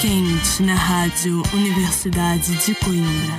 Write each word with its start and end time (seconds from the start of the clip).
quente 0.00 0.62
na 0.62 0.74
Rádio 0.74 1.42
Universidade 1.54 2.54
de 2.66 2.74
Coimbra. 2.74 3.38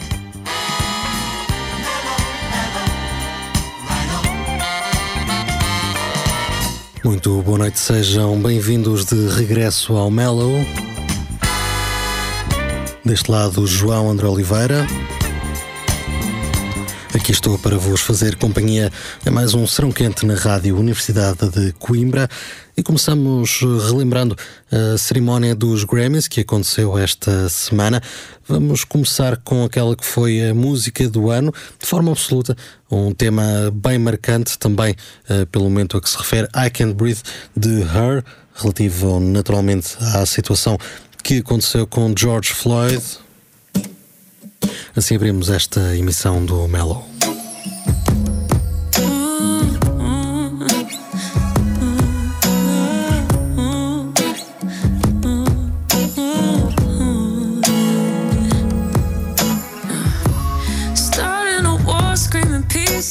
Muito 7.03 7.41
boa 7.43 7.59
noite, 7.59 7.79
sejam 7.79 8.41
bem-vindos 8.41 9.05
de 9.05 9.27
regresso 9.27 9.95
ao 9.95 10.09
Mellow. 10.09 10.65
Deste 13.05 13.29
lado, 13.29 13.67
João 13.67 14.09
André 14.09 14.27
Oliveira. 14.27 14.87
Aqui 17.13 17.31
estou 17.31 17.59
para 17.59 17.77
vos 17.77 18.01
fazer 18.01 18.35
companhia 18.35 18.91
a 19.23 19.29
mais 19.31 19.53
um 19.53 19.67
serão 19.67 19.91
quente 19.91 20.25
na 20.25 20.33
Rádio 20.33 20.75
Universidade 20.77 21.49
de 21.49 21.71
Coimbra 21.73 22.27
e 22.77 22.83
começamos 22.83 23.61
relembrando 23.89 24.37
a 24.71 24.97
cerimónia 24.99 25.55
dos 25.55 25.83
Grammys 25.83 26.27
que 26.27 26.41
aconteceu 26.41 26.95
esta 26.95 27.49
semana. 27.49 27.99
Vamos 28.47 28.83
começar 28.83 29.37
com 29.37 29.63
aquela 29.63 29.95
que 29.95 30.05
foi 30.05 30.49
a 30.49 30.53
música 30.53 31.09
do 31.09 31.31
ano, 31.31 31.51
de 31.79 31.87
forma 31.87 32.11
absoluta, 32.11 32.55
um 32.89 33.11
tema 33.11 33.43
bem 33.73 33.97
marcante 33.97 34.59
também 34.59 34.95
uh, 35.27 35.47
pelo 35.47 35.63
momento 35.63 35.97
a 35.97 36.01
que 36.01 36.07
se 36.07 36.17
refere, 36.17 36.47
I 36.55 36.69
Can't 36.69 36.93
Breathe 36.93 37.23
de 37.55 37.81
Her, 37.81 38.23
relativo 38.53 39.19
naturalmente 39.19 39.97
à 39.99 40.23
situação 40.27 40.77
que 41.23 41.39
aconteceu 41.39 41.87
com 41.87 42.13
George 42.15 42.53
Floyd. 42.53 43.03
Assim 44.95 45.15
abrimos 45.15 45.49
esta 45.49 45.95
emissão 45.95 46.45
do 46.45 46.67
Mellow. 46.67 47.16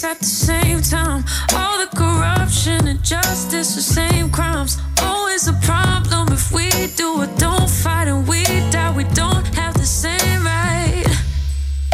At 0.07 0.21
the 0.21 0.25
same 0.25 0.81
time. 0.81 1.25
All 1.55 1.79
the 1.85 1.91
corruption 1.97 2.87
and 2.87 3.03
justice, 3.03 3.75
the 3.75 3.83
same 3.83 4.31
crimes. 4.31 4.79
Always 5.03 5.49
a 5.49 5.53
problem 5.71 6.29
if 6.33 6.53
we 6.53 6.71
do 6.95 7.23
it, 7.23 7.37
don't 7.39 7.69
fight 7.69 8.07
and 8.07 8.27
we 8.29 8.45
die. 8.71 8.93
We 8.97 9.05
don't 9.23 9.47
have 9.55 9.75
the 9.75 9.91
same 10.05 10.45
right. 10.45 11.07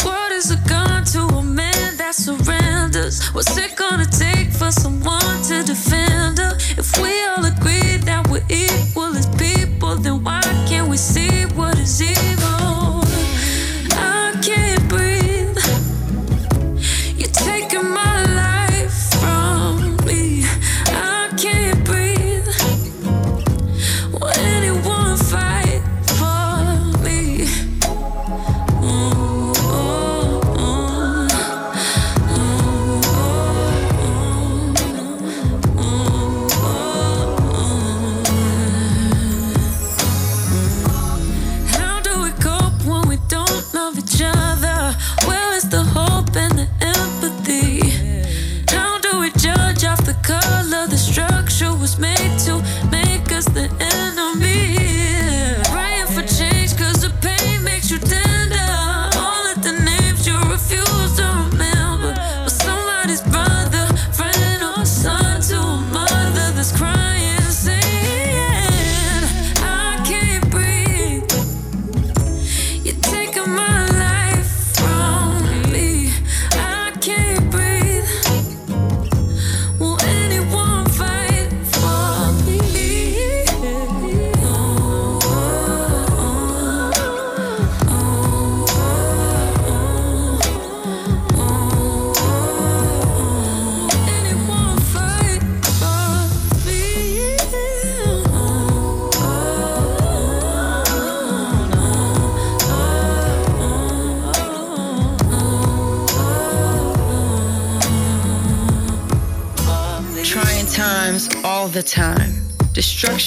What 0.03 0.31
is 0.33 0.51
a 0.51 0.61
gun 0.69 1.05
to 1.15 1.21
a 1.41 1.43
man 1.43 1.97
that 1.97 2.15
surrenders? 2.15 3.17
What's 3.35 3.57
it 3.57 3.77
gonna 3.77 4.07
take 4.07 4.49
for 4.53 4.71
someone 4.71 5.39
to 5.49 5.63
defend 5.63 6.39
her? 6.39 6.55
If 6.83 6.89
we 7.01 7.13
all 7.31 7.45
agree 7.47 7.97
that 8.09 8.29
we're 8.29 8.45
equal 8.51 9.17
as 9.17 9.27
people, 9.37 9.97
then 9.97 10.23
why 10.23 10.43
can't 10.69 10.89
we 10.89 10.99
see 10.99 11.47
what 11.57 11.72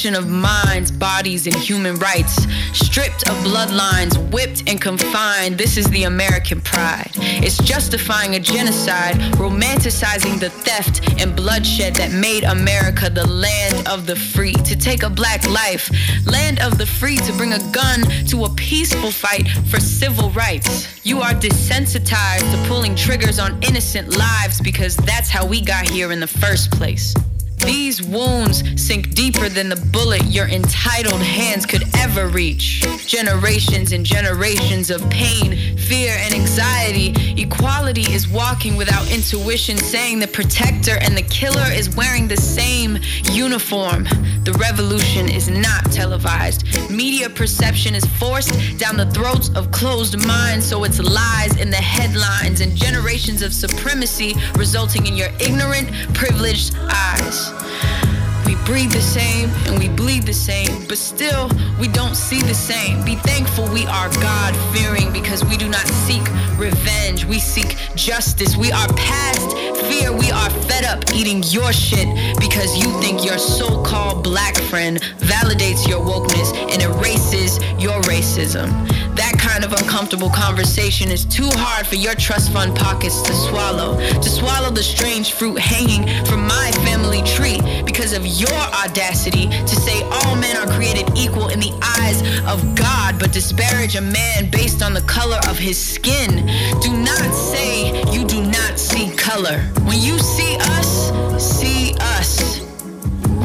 Of 0.06 0.30
minds, 0.30 0.92
bodies, 0.92 1.48
and 1.48 1.56
human 1.56 1.96
rights. 1.96 2.46
Stripped 2.74 3.28
of 3.28 3.36
bloodlines, 3.38 4.16
whipped 4.32 4.70
and 4.70 4.80
confined. 4.80 5.58
This 5.58 5.78
is 5.78 5.90
the 5.90 6.04
American 6.04 6.62
pride. 6.62 7.10
It's 7.16 7.58
justifying 7.58 8.36
a 8.36 8.40
genocide, 8.40 9.16
romanticizing 9.34 10.40
the 10.40 10.52
theft 10.52 11.20
and 11.20 11.36
bloodshed 11.36 11.96
that 11.96 12.12
made 12.12 12.44
America 12.44 13.10
the 13.10 13.28
land 13.28 13.88
of 13.88 14.06
the 14.06 14.16
free. 14.16 14.54
To 14.54 14.76
take 14.76 15.02
a 15.02 15.10
black 15.10 15.44
life, 15.50 15.90
land 16.28 16.60
of 16.60 16.78
the 16.78 16.86
free, 16.86 17.18
to 17.18 17.34
bring 17.34 17.54
a 17.54 17.72
gun 17.72 18.02
to 18.28 18.46
a 18.46 18.50
peaceful 18.54 19.10
fight 19.10 19.48
for 19.72 19.80
civil 19.80 20.30
rights. 20.30 21.04
You 21.04 21.22
are 21.22 21.34
desensitized 21.34 22.52
to 22.52 22.68
pulling 22.68 22.96
triggers 22.96 23.40
on 23.40 23.58
innocent 23.64 24.16
lives 24.16 24.62
because 24.62 24.96
that's 24.98 25.32
how 25.32 25.48
we 25.48 25.62
got 25.62 25.90
here 25.90 26.12
in 26.12 26.20
the 26.20 26.28
first 26.28 26.72
place. 26.72 27.16
These 27.66 28.04
wounds 28.04 28.64
sink 28.80 29.16
deeper 29.16 29.50
than 29.50 29.70
the 29.70 29.76
bullet 29.92 30.24
your 30.26 30.48
entitled 30.48 31.22
hands 31.22 31.66
could 31.66 31.84
ever 31.98 32.28
reach. 32.28 32.86
Generations 33.08 33.92
and 33.92 34.06
generations 34.06 34.90
of 34.92 35.08
pain, 35.10 35.75
fear, 35.88 36.14
and 36.18 36.34
anxiety. 36.34 37.14
Equality 37.42 38.12
is 38.14 38.28
walking 38.28 38.76
without 38.76 39.10
intuition, 39.12 39.78
saying 39.78 40.20
the 40.20 40.28
protector 40.28 40.98
and 41.02 41.16
the 41.16 41.22
killer 41.24 41.68
is 41.72 41.96
wearing 41.96 42.28
the 42.28 42.38
same 42.38 42.98
uniform. 43.32 44.04
The 44.44 44.56
revolution 44.60 45.30
is 45.30 45.50
not 45.50 45.92
televised. 45.92 46.66
Media 46.90 47.30
perception 47.30 47.94
is 47.96 48.06
forced 48.18 48.80
down 48.80 48.98
the 48.98 49.10
throats 49.12 49.50
of 49.56 49.72
closed 49.72 50.18
minds, 50.26 50.66
so 50.66 50.84
it's 50.84 51.00
lies 51.00 51.56
in 51.58 51.70
the 51.70 51.78
headlines 51.78 52.62
and 52.62 52.76
generations 52.76 53.42
of 53.42 53.54
supremacy 53.54 54.34
resulting 54.56 55.06
in 55.08 55.16
your 55.16 55.30
ignorant, 55.40 55.90
privileged 56.14 56.76
eyes. 56.90 58.25
Breathe 58.66 58.92
the 58.92 59.02
same 59.02 59.50
and 59.68 59.78
we 59.78 59.90
bleed 59.90 60.24
the 60.24 60.34
same, 60.34 60.88
but 60.88 60.98
still 60.98 61.50
we 61.80 61.88
don't 61.88 62.16
see 62.16 62.42
the 62.42 62.54
same. 62.54 63.06
Be 63.06 63.16
thankful 63.16 63.68
we 63.72 63.86
are 63.86 64.10
God 64.16 64.56
fearing 64.76 65.14
because 65.14 65.46
we 65.46 65.56
do 65.56 65.70
not 65.70 65.86
seek 65.86 66.24
revenge. 66.58 67.26
We 67.26 67.38
seek 67.38 67.78
justice. 67.96 68.58
We 68.58 68.72
are 68.72 68.88
past 68.94 69.56
fear. 69.88 70.12
We 70.12 70.32
are 70.32 70.50
fed 70.50 70.84
up 70.84 71.14
eating 71.14 71.44
your 71.44 71.72
shit 71.72 72.08
because 72.40 72.76
you 72.76 72.90
think 73.02 73.24
your 73.24 73.38
so 73.38 73.84
called 73.84 74.24
black 74.24 74.56
friend 74.56 75.00
validates 75.20 75.88
your 75.88 76.04
wokeness 76.04 76.52
and 76.72 76.82
erases 76.82 77.60
your 77.80 78.02
racism. 78.02 78.68
That 79.16 79.38
kind 79.56 79.74
of 79.74 79.80
uncomfortable 79.80 80.30
conversation 80.30 81.10
is 81.10 81.24
too 81.24 81.48
hard 81.54 81.88
for 81.88 81.96
your 81.96 82.14
trust 82.16 82.52
fund 82.52 82.76
pockets 82.76 83.22
to 83.22 83.32
swallow. 83.32 83.98
To 83.98 84.30
swallow 84.30 84.70
the 84.70 84.84
strange 84.84 85.32
fruit 85.32 85.58
hanging 85.58 86.04
from 86.26 86.46
my 86.46 86.72
family 86.84 87.22
tree 87.22 87.62
because 87.86 88.12
of 88.12 88.28
your 88.28 88.60
audacity 88.84 89.48
to 89.48 89.76
say 89.78 90.04
all 90.12 90.36
men 90.36 90.58
are 90.58 90.68
created 90.76 91.10
equal 91.16 91.48
in 91.48 91.62
the 91.62 91.72
eyes 92.02 92.20
of 92.46 92.76
God, 92.76 93.18
but 93.18 93.32
disparage 93.32 93.96
a 93.96 94.02
man 94.02 94.50
based 94.50 94.84
on 94.84 94.94
the 94.94 95.04
color 95.04 95.40
of 95.48 95.58
his 95.58 95.78
skin. 95.78 96.46
Do 96.82 96.92
not 96.92 97.34
say 97.34 98.04
you 98.12 98.26
do 98.26 98.44
not 98.44 98.78
see 98.78 99.10
color. 99.16 99.60
When 99.88 100.02
you 100.02 100.20
see 100.20 100.58
us, 100.60 101.14
see 101.42 101.96
us. 101.98 102.60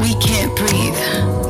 We 0.01 0.13
can't 0.15 0.53
breathe. 0.57 1.40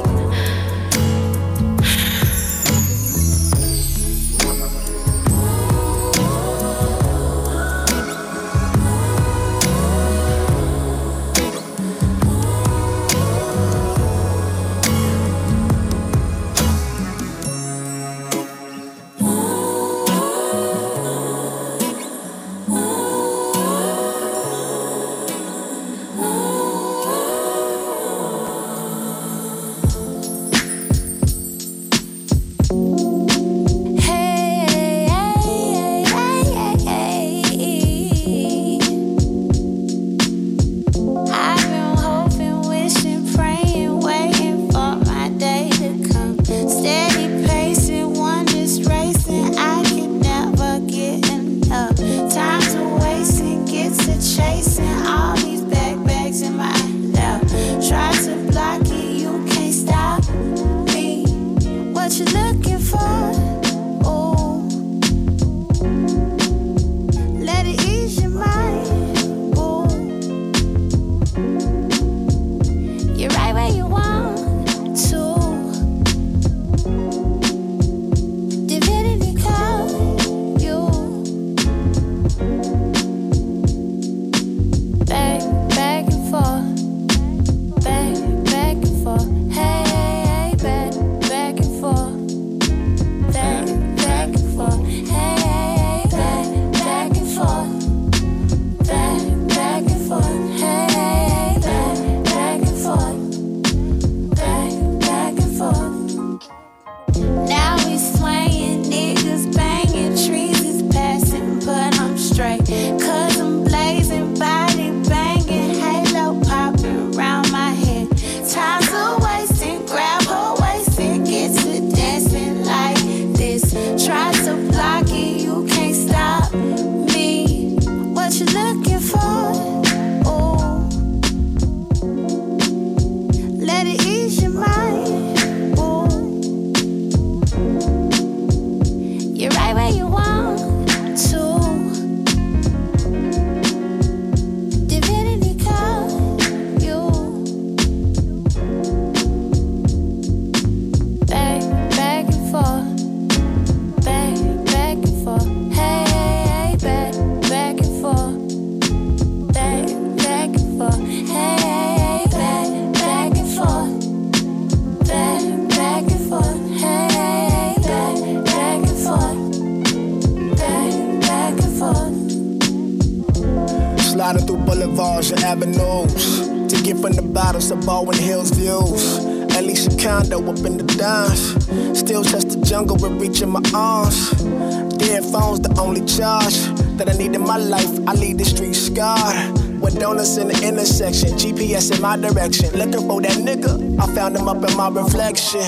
GPS 191.81 191.95
in 191.95 192.01
my 192.01 192.17
direction. 192.17 192.71
Looking 192.77 193.07
for 193.07 193.21
that 193.21 193.37
nigga, 193.37 193.99
I 193.99 194.15
found 194.15 194.37
him 194.37 194.47
up 194.47 194.57
in 194.57 194.77
my 194.77 194.89
reflection. 194.89 195.61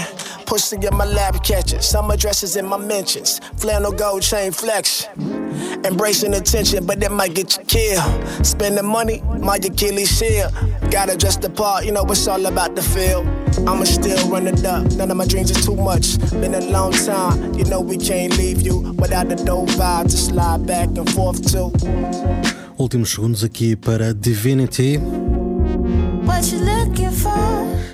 Pussy 0.45 0.75
in 0.75 0.95
my 0.95 1.05
lab 1.05 1.43
catcher, 1.43 1.81
summer 1.81 2.17
dresses 2.17 2.55
in 2.55 2.65
my 2.65 2.77
mentions. 2.77 3.39
Flannel 3.57 3.91
gold 3.91 4.21
chain 4.21 4.51
flex. 4.51 5.07
Embracing 5.85 6.33
attention, 6.33 6.85
but 6.85 6.99
that 6.99 7.11
might 7.11 7.33
get 7.33 7.57
you 7.57 7.63
killed. 7.65 8.45
Spending 8.45 8.85
money, 8.85 9.21
my 9.39 9.55
Achilles 9.55 10.19
heel. 10.19 10.49
Gotta 10.91 11.17
dress 11.17 11.37
the 11.37 11.49
part, 11.49 11.85
you 11.85 11.91
know 11.91 12.03
it's 12.03 12.27
all 12.27 12.45
about 12.45 12.75
the 12.75 12.81
feel. 12.81 13.21
I'ma 13.67 13.83
still 13.85 14.29
run 14.29 14.47
it 14.47 14.63
up, 14.65 14.83
none 14.93 15.11
of 15.11 15.17
my 15.17 15.25
dreams 15.25 15.51
is 15.51 15.65
too 15.65 15.75
much. 15.75 16.19
Been 16.31 16.53
a 16.53 16.61
long 16.71 16.91
time, 16.91 17.53
you 17.53 17.65
know 17.65 17.79
we 17.79 17.97
can't 17.97 18.37
leave 18.37 18.61
you 18.61 18.93
without 18.99 19.29
the 19.29 19.35
dope 19.35 19.69
vibe 19.69 20.03
to 20.03 20.17
slide 20.17 20.65
back 20.67 20.89
and 20.89 21.09
forth 21.11 21.41
to. 21.51 21.71
Últimos 22.77 23.11
segundos 23.11 23.43
aqui 23.43 23.75
para 23.75 24.13
Divinity. 24.13 24.99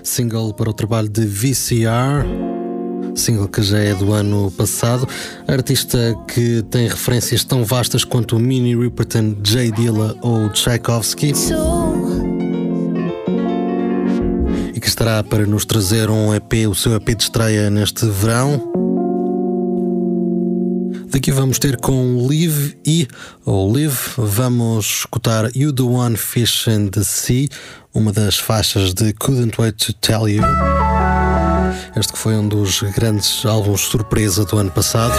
Single 0.09 0.53
para 0.55 0.69
o 0.69 0.73
trabalho 0.73 1.07
de 1.07 1.23
VCR. 1.23 2.25
Single 3.15 3.47
que 3.47 3.61
já 3.61 3.77
é 3.77 3.93
do 3.93 4.11
ano 4.11 4.51
passado. 4.51 5.07
Artista 5.47 6.17
que 6.27 6.63
tem 6.63 6.87
referências 6.87 7.43
tão 7.43 7.63
vastas 7.63 8.03
quanto 8.03 8.39
Minnie 8.39 8.75
Riperton, 8.75 9.35
Jay 9.43 9.71
Dilla 9.71 10.17
ou 10.21 10.49
Tchaikovsky. 10.49 11.33
E 14.73 14.79
que 14.79 14.87
estará 14.87 15.23
para 15.23 15.45
nos 15.45 15.63
trazer 15.63 16.09
um 16.09 16.33
EP, 16.33 16.67
o 16.67 16.73
seu 16.73 16.95
EP 16.95 17.15
de 17.15 17.23
estreia 17.23 17.69
neste 17.69 18.07
verão. 18.07 18.88
Daqui 21.11 21.31
vamos 21.31 21.57
ter 21.57 21.75
com 21.77 22.27
Live 22.27 22.77
e, 22.85 23.07
ou 23.43 23.71
Live, 23.71 23.97
vamos 24.15 24.85
escutar 24.99 25.49
You 25.55 25.73
the 25.73 25.81
One 25.81 26.15
Fish 26.15 26.67
in 26.67 26.87
the 26.89 27.03
Sea, 27.03 27.49
uma 27.93 28.13
das 28.13 28.37
faixas 28.37 28.93
de 28.93 29.11
Couldn't 29.13 29.59
Wait 29.59 29.75
to 29.83 29.93
Tell 29.93 30.29
You. 30.29 30.43
Este 31.95 32.13
que 32.13 32.19
foi 32.19 32.35
um 32.35 32.47
dos 32.47 32.81
grandes 32.95 33.43
álbuns 33.43 33.81
surpresa 33.81 34.45
do 34.45 34.59
ano 34.59 34.69
passado. 34.69 35.15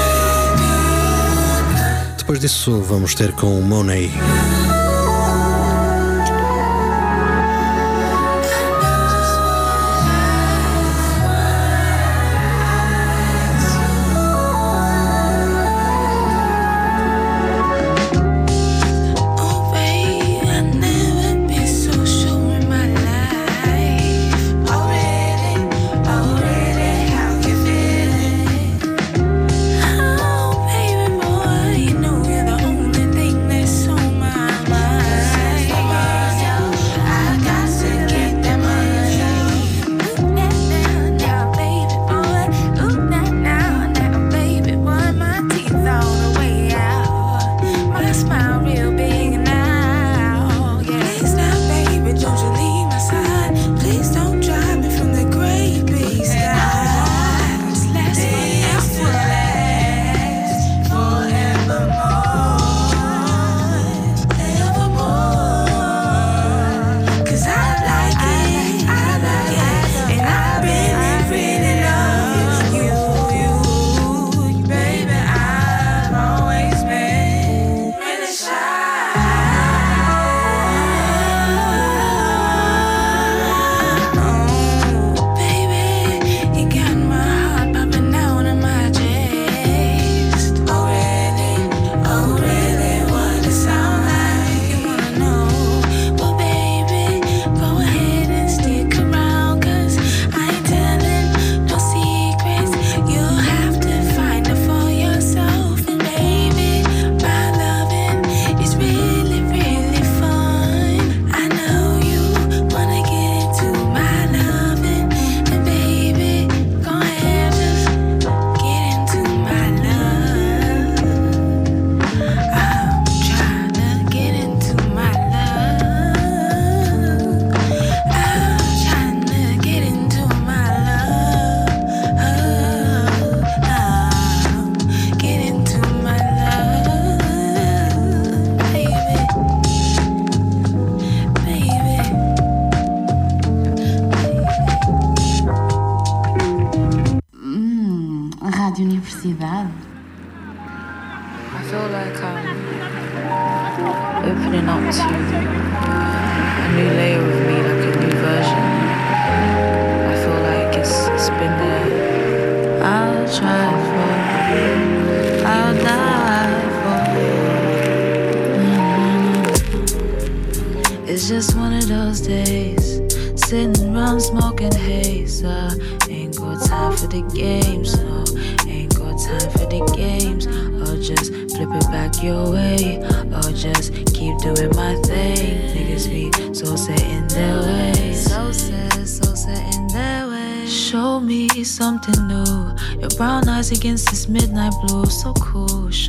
Depois 2.17 2.39
disso 2.39 2.81
vamos 2.83 3.15
ter 3.17 3.33
com 3.33 3.61
Monet. 3.61 4.13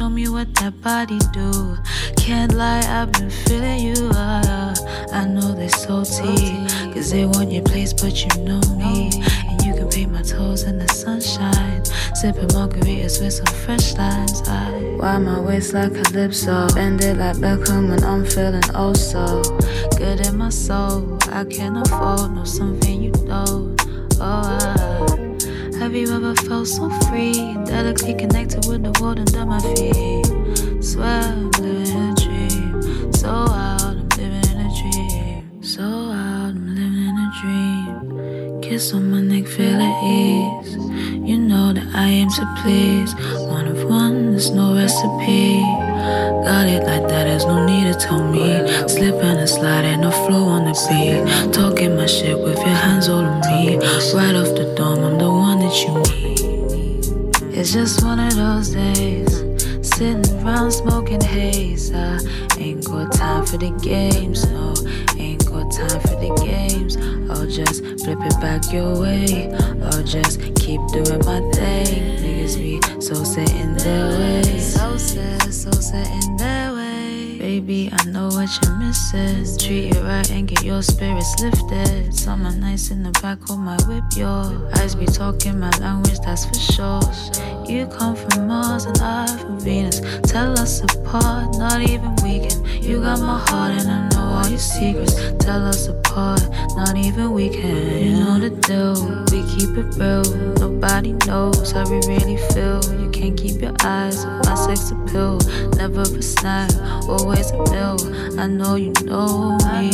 Show 0.01 0.09
me 0.09 0.27
what 0.29 0.51
that 0.55 0.81
body 0.81 1.19
do. 1.31 1.77
Can't 2.17 2.53
lie, 2.53 2.81
I've 2.89 3.11
been 3.11 3.29
feeling 3.29 3.81
you. 3.85 4.09
Uh, 4.09 4.73
I 5.13 5.25
know 5.25 5.53
they're 5.53 5.69
salty, 5.69 6.65
cause 6.91 7.11
they 7.11 7.27
want 7.27 7.51
your 7.51 7.61
place, 7.61 7.93
but 7.93 8.19
you 8.19 8.41
know 8.41 8.61
me. 8.81 9.11
And 9.47 9.61
you 9.63 9.75
can 9.75 9.87
paint 9.89 10.11
my 10.11 10.23
toes 10.23 10.63
in 10.63 10.79
the 10.79 10.87
sunshine. 10.87 11.85
Sipping 12.15 12.47
margaritas 12.47 13.21
with 13.21 13.33
some 13.33 13.53
fresh 13.63 13.93
lines. 13.93 14.41
I 14.47 14.71
why 14.97 15.19
my 15.19 15.39
waist 15.39 15.73
like 15.75 15.93
calypso, 15.93 16.67
bend 16.73 17.03
it 17.03 17.17
like 17.17 17.35
Beckham 17.35 17.89
when 17.89 18.03
I'm 18.03 18.25
feeling 18.25 18.63
oh 18.73 18.93
so 18.93 19.43
good 19.99 20.25
in 20.25 20.35
my 20.35 20.49
soul. 20.49 21.19
I 21.29 21.45
can't 21.45 21.77
afford 21.77 22.31
no 22.31 22.43
something 22.43 23.03
you 23.03 23.11
don't. 23.11 23.79
Oh, 24.19 24.41
I, 24.49 24.80
have 25.91 25.99
you 25.99 26.15
ever 26.15 26.33
felt 26.47 26.67
so 26.69 26.89
free, 27.09 27.33
delicately 27.65 28.13
connected 28.13 28.65
with 28.65 28.81
the 28.81 28.97
world 29.01 29.19
under 29.19 29.45
my 29.45 29.59
feet? 29.59 30.25
I'm 31.01 31.51
living 31.51 31.87
in 31.87 32.11
a 32.11 32.15
dream, 32.15 33.11
so 33.11 33.27
out 33.27 33.81
I'm 33.81 34.07
living 34.15 34.51
in 34.51 34.57
a 34.57 34.71
dream, 34.79 35.61
so 35.61 35.83
out 35.83 36.55
I'm 36.55 36.75
living 36.75 37.07
in 37.09 37.17
a 37.19 37.29
dream. 37.41 38.61
Kiss 38.61 38.93
on 38.93 39.11
my 39.11 39.19
neck, 39.19 39.47
feel 39.47 39.81
at 39.81 40.03
ease. 40.05 40.75
You 41.27 41.37
know 41.37 41.73
that 41.73 41.93
I 41.93 42.07
aim 42.07 42.29
to 42.29 42.55
please. 42.63 43.13
One 43.49 43.67
of 43.67 43.83
one, 43.83 44.31
there's 44.31 44.49
no 44.49 44.73
recipe. 44.73 45.59
Got 46.47 46.67
it 46.67 46.83
like 46.87 47.09
that, 47.09 47.25
there's 47.25 47.45
no 47.45 47.65
need 47.65 47.91
to 47.91 47.99
tell 47.99 48.23
me. 48.23 48.65
Slipping 48.87 49.37
and 49.43 49.49
sliding, 49.49 49.99
no 49.99 50.11
flow 50.11 50.45
on 50.45 50.63
the 50.63 50.73
beat. 50.87 51.51
Talking 51.51 51.97
my 51.97 52.05
shit 52.05 52.39
with 52.39 52.57
your 52.59 52.79
hands 52.85 53.09
all 53.09 53.25
on 53.25 53.41
me. 53.41 53.75
Right 54.15 54.35
off 54.35 54.55
the 54.55 54.73
dome, 54.77 55.03
I'm 55.03 55.17
the 55.17 55.29
one 55.29 55.60
you. 55.71 56.01
It's 57.53 57.71
just 57.71 58.03
one 58.03 58.19
of 58.19 58.35
those 58.35 58.69
days. 58.69 59.39
Sitting 59.87 60.25
around 60.43 60.71
smoking 60.71 61.21
haze. 61.21 61.93
I 61.93 62.19
ain't 62.57 62.85
got 62.85 63.13
time 63.13 63.45
for 63.45 63.57
the 63.57 63.71
games, 63.81 64.45
no. 64.49 64.73
Ain't 65.17 65.45
got 65.45 65.71
time 65.71 65.99
for 66.01 66.15
the 66.19 66.33
games. 66.43 66.97
I'll 67.29 67.47
just 67.47 67.83
flip 68.03 68.19
it 68.21 68.41
back 68.41 68.71
your 68.73 68.99
way. 68.99 69.53
I'll 69.83 70.03
just 70.03 70.39
keep 70.55 70.81
doing 70.91 71.23
my 71.25 71.39
thing. 71.53 72.19
Niggas 72.19 72.57
be 72.57 73.01
so 73.01 73.23
set 73.23 73.51
in 73.53 73.77
their 73.77 74.09
way. 74.09 74.59
So 74.59 74.97
set, 74.97 75.53
so 75.53 75.71
set 75.71 76.07
in 76.07 76.37
their. 76.37 76.70
Baby, 77.41 77.89
I 77.91 78.03
know 78.03 78.27
what 78.27 78.49
you're 78.61 78.75
missing. 78.75 79.57
Treat 79.57 79.95
it 79.95 80.03
right 80.03 80.29
and 80.29 80.47
get 80.47 80.63
your 80.63 80.83
spirits 80.83 81.33
lifted. 81.41 82.13
Summer 82.13 82.51
nights 82.51 82.91
in 82.91 83.01
the 83.01 83.09
back 83.19 83.39
of 83.49 83.57
my 83.57 83.77
whip, 83.87 84.03
your 84.15 84.69
eyes 84.77 84.93
be 84.93 85.07
talking 85.07 85.59
my 85.59 85.71
language, 85.79 86.19
that's 86.19 86.45
for 86.45 86.53
sure. 86.53 87.01
You 87.67 87.87
come 87.87 88.15
from 88.15 88.47
Mars 88.47 88.85
and 88.85 88.99
I 88.99 89.25
from 89.25 89.59
Venus. 89.59 90.01
Tell 90.31 90.51
us 90.59 90.83
apart, 90.83 91.57
not 91.57 91.81
even 91.81 92.13
we 92.21 92.47
can. 92.47 92.63
You 92.83 93.01
got 93.01 93.19
my 93.19 93.39
heart 93.39 93.71
and 93.71 93.89
I 93.89 94.10
all 94.31 94.47
your 94.47 94.59
secrets. 94.59 95.15
Tell 95.39 95.65
us 95.65 95.87
apart, 95.87 96.41
not 96.75 96.95
even 96.95 97.31
we 97.33 97.49
can. 97.49 98.03
You 98.03 98.11
know 98.23 98.39
the 98.39 98.49
deal, 98.49 98.95
we 99.31 99.39
keep 99.53 99.77
it 99.77 99.89
real. 99.99 100.23
Nobody 100.55 101.13
knows 101.27 101.71
how 101.71 101.89
we 101.89 101.99
really 102.07 102.37
feel. 102.53 102.81
You 103.01 103.09
can't 103.11 103.37
keep 103.37 103.61
your 103.61 103.75
eyes 103.81 104.23
off 104.25 104.45
my 104.45 104.55
sex 104.55 104.91
appeal. 104.91 105.39
Never 105.75 106.01
a 106.01 106.21
snack, 106.21 106.71
always 107.07 107.51
a 107.51 107.57
meal. 107.71 107.97
I 108.39 108.47
know 108.47 108.75
you 108.75 108.93
know 109.03 109.57
me. 109.67 109.91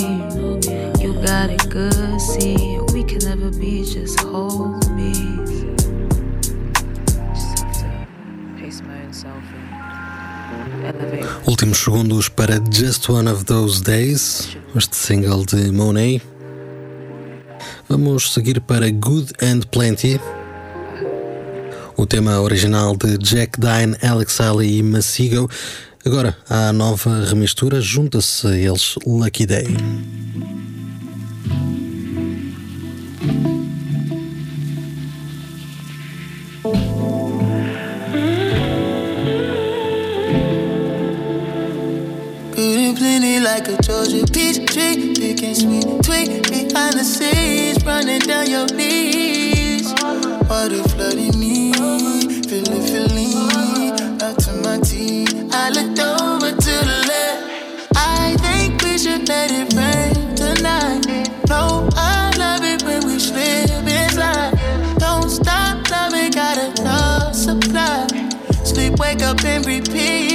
You 1.02 1.14
got 1.26 1.50
it 1.50 1.70
good, 1.70 2.22
see. 2.22 2.80
We 2.94 3.04
can 3.04 3.20
never 3.20 3.50
be 3.52 3.84
just 3.84 4.20
homies. 4.20 5.57
Últimos 11.46 11.80
segundos 11.80 12.30
para 12.30 12.62
Just 12.72 13.10
One 13.10 13.30
of 13.30 13.46
Those 13.46 13.84
Days, 13.84 14.50
este 14.76 14.96
single 14.96 15.46
de 15.46 15.72
Monet. 15.72 16.22
Vamos 17.90 18.34
seguir 18.34 18.62
para 18.62 18.90
Good 18.90 19.32
and 19.42 19.66
Plenty. 19.72 20.20
O 21.96 22.06
tema 22.06 22.40
original 22.40 22.96
de 22.96 23.18
Jack 23.18 23.60
Dine, 23.60 23.98
Alex 24.02 24.40
Ali 24.40 24.78
e 24.78 24.84
Massigo. 24.84 25.50
Agora 26.06 26.38
a 26.50 26.72
nova 26.72 27.26
remistura, 27.26 27.82
junta-se 27.82 28.48
a 28.48 28.56
eles 28.56 28.96
Lucky 29.06 29.46
Day. 29.46 29.68
Like 43.60 43.70
a 43.70 43.82
Georgia 43.82 44.24
peach 44.32 44.58
tree, 44.72 45.16
picking 45.16 45.56
sweet 45.56 45.84
tweet 46.04 46.44
behind 46.44 46.94
the 46.94 47.04
scenes, 47.04 47.84
running 47.84 48.20
down 48.20 48.48
your 48.48 48.68
knees. 48.68 49.92
Water 50.48 50.84
flooding 50.94 51.34
me, 51.40 51.74
feeling, 52.44 52.84
feeling 52.86 54.22
up 54.22 54.38
to 54.38 54.54
my 54.62 54.78
teeth. 54.82 55.34
I 55.52 55.70
looked 55.70 56.00
over 56.00 56.52
to 56.52 56.74
the 56.90 57.00
left. 57.10 57.88
I 57.96 58.36
think 58.42 58.84
we 58.84 58.96
should 59.00 59.28
let 59.28 59.50
it 59.52 59.74
rain 59.74 60.36
tonight. 60.36 61.02
No, 61.50 61.90
I 61.96 62.32
love 62.38 62.64
it 62.64 62.84
when 62.84 63.08
we 63.08 63.18
slip 63.18 63.72
and 63.72 64.12
slide. 64.12 64.54
Don't 65.00 65.30
stop 65.32 65.90
loving, 65.90 66.32
got 66.32 66.58
enough 66.80 67.34
supply. 67.34 68.06
Sleep, 68.64 69.00
wake 69.00 69.24
up 69.24 69.44
and 69.44 69.66
repeat. 69.66 70.27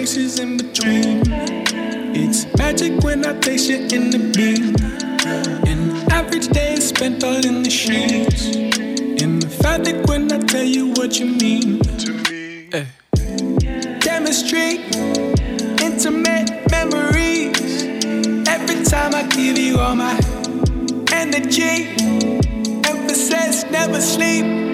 In 0.00 0.56
between. 0.56 1.20
It's 2.16 2.46
magic 2.56 3.04
when 3.04 3.22
I 3.26 3.38
taste 3.38 3.68
you 3.68 3.76
in 3.76 4.08
the 4.08 4.18
beam. 4.34 4.74
An 5.66 6.10
average 6.10 6.48
day 6.48 6.72
is 6.72 6.88
spent 6.88 7.22
all 7.22 7.44
in 7.44 7.62
the 7.62 7.68
sheets. 7.68 8.46
Emphatic 9.22 10.06
when 10.06 10.32
I 10.32 10.38
tell 10.38 10.64
you 10.64 10.92
what 10.94 11.20
you 11.20 11.26
mean 11.26 11.80
to 11.80 12.12
me. 12.30 12.70
Hey. 12.72 12.86
Chemistry, 14.00 14.80
intimate 15.84 16.48
memories. 16.70 17.84
Every 18.48 18.82
time 18.84 19.14
I 19.14 19.28
give 19.28 19.58
you 19.58 19.78
all 19.80 19.96
my 19.96 20.18
energy, 21.12 21.88
emphasis, 22.88 23.64
never 23.70 24.00
sleep. 24.00 24.69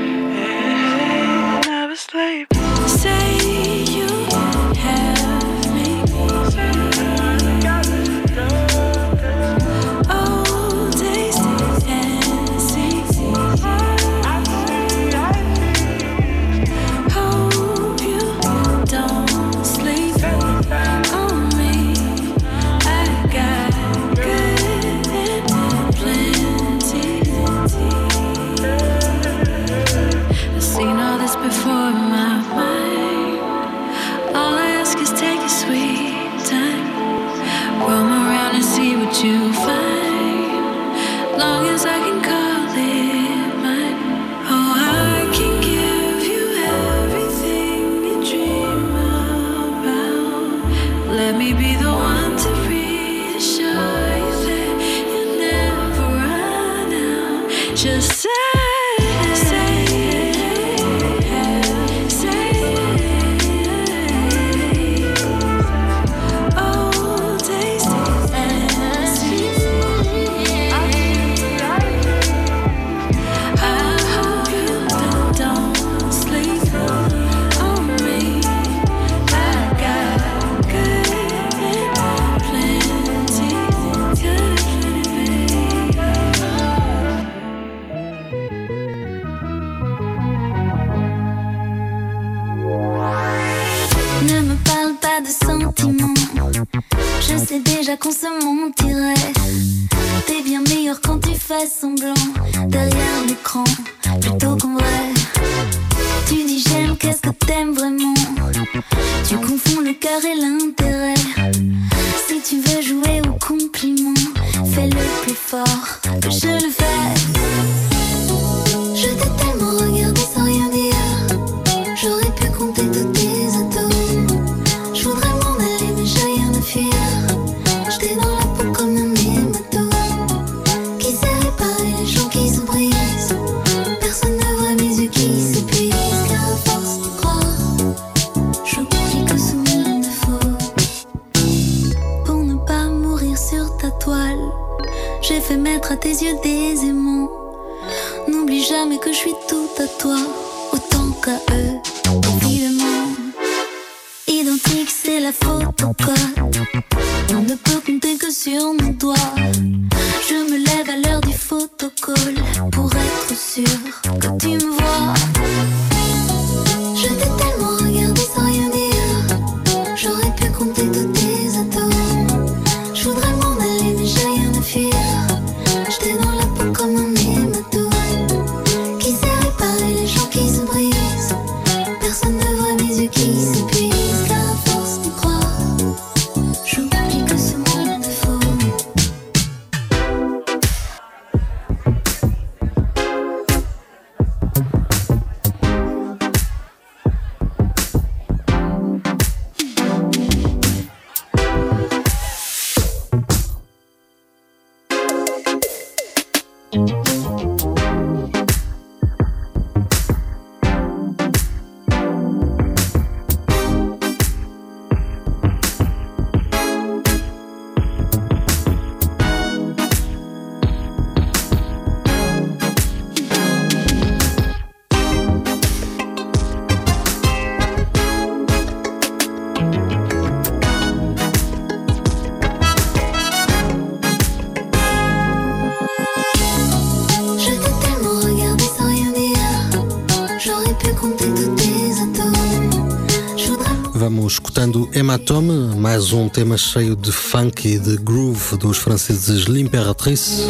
um 246.20 246.28
tema 246.28 246.56
cheio 246.56 246.96
de 246.96 247.12
funk 247.12 247.68
e 247.68 247.78
de 247.78 247.96
groove 247.96 248.56
dos 248.56 248.78
franceses 248.78 249.44
L'Imperatrice. 249.44 250.42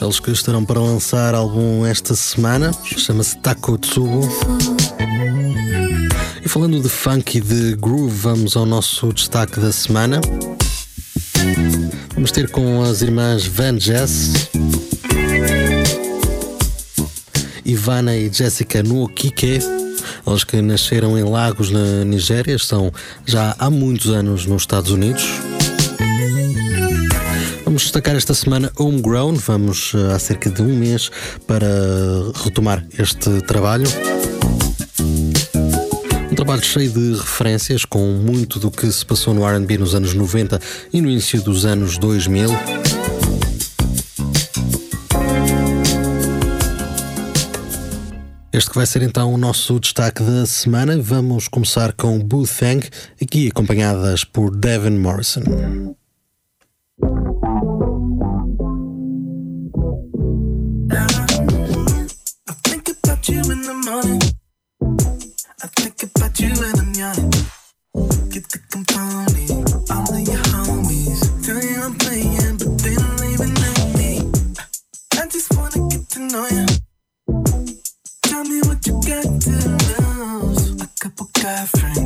Eles 0.00 0.20
que 0.20 0.30
estarão 0.30 0.64
para 0.64 0.80
lançar 0.80 1.34
álbum 1.34 1.84
esta 1.84 2.14
semana, 2.14 2.72
chama-se 2.84 3.36
Takotsubo. 3.38 4.28
E 6.44 6.48
falando 6.48 6.80
de 6.80 6.88
funk 6.88 7.38
e 7.38 7.40
de 7.40 7.76
groove, 7.76 8.14
vamos 8.14 8.56
ao 8.56 8.64
nosso 8.64 9.12
destaque 9.12 9.60
da 9.60 9.72
semana. 9.72 10.20
Vamos 12.14 12.32
ter 12.32 12.50
com 12.50 12.82
as 12.82 13.02
irmãs 13.02 13.44
Van 13.44 13.78
Jess. 13.78 14.50
Ivana 17.64 18.16
e 18.16 18.32
Jessica 18.32 18.82
no 18.82 19.08
Kike. 19.08 19.81
Eles 20.26 20.44
que 20.44 20.60
nasceram 20.62 21.18
em 21.18 21.24
Lagos, 21.24 21.70
na 21.70 22.04
Nigéria, 22.04 22.54
estão 22.54 22.92
já 23.26 23.54
há 23.58 23.68
muitos 23.68 24.10
anos 24.10 24.46
nos 24.46 24.62
Estados 24.62 24.90
Unidos. 24.90 25.24
Vamos 27.64 27.82
destacar 27.82 28.14
esta 28.14 28.34
semana 28.34 28.70
Homegrown. 28.76 29.34
Vamos 29.34 29.92
eh, 29.94 30.12
há 30.12 30.18
cerca 30.18 30.50
de 30.50 30.60
um 30.60 30.76
mês 30.76 31.10
para 31.46 31.66
retomar 32.44 32.84
este 32.98 33.40
trabalho. 33.46 33.86
Um 36.30 36.34
trabalho 36.34 36.62
cheio 36.62 36.90
de 36.90 37.14
referências 37.14 37.84
com 37.84 38.12
muito 38.12 38.58
do 38.58 38.70
que 38.70 38.90
se 38.92 39.04
passou 39.04 39.32
no 39.32 39.46
RB 39.46 39.78
nos 39.78 39.94
anos 39.94 40.14
90 40.14 40.60
e 40.92 41.00
no 41.00 41.08
início 41.08 41.40
dos 41.40 41.64
anos 41.64 41.98
2000. 41.98 42.50
este 48.62 48.70
que 48.70 48.76
vai 48.76 48.86
ser 48.86 49.02
então 49.02 49.34
o 49.34 49.36
nosso 49.36 49.80
destaque 49.80 50.22
da 50.22 50.46
semana. 50.46 50.96
Vamos 51.00 51.48
começar 51.48 51.92
com 51.94 52.16
Boo 52.20 52.46
Thang, 52.46 52.88
aqui 53.20 53.48
acompanhadas 53.48 54.22
por 54.22 54.54
Devin 54.56 54.98
Morrison. 54.98 55.42
I 62.48 62.54
think 62.62 62.88
about 62.88 63.28
you 63.28 63.42
I'm 69.44 69.61
friend 81.66 82.01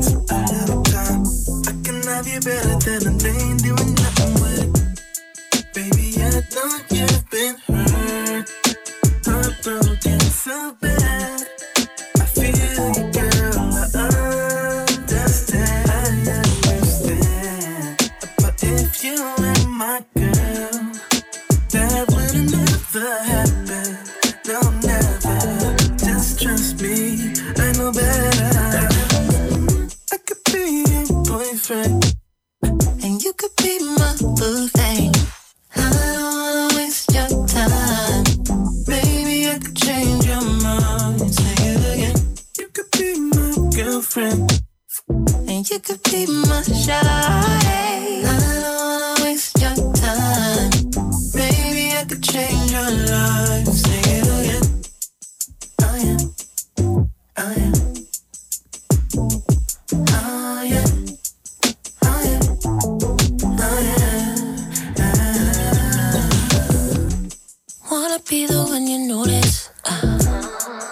be 68.28 68.44
the 68.46 68.64
one 68.64 68.86
you 68.86 68.98
notice. 69.06 69.70
Uh, 69.84 70.18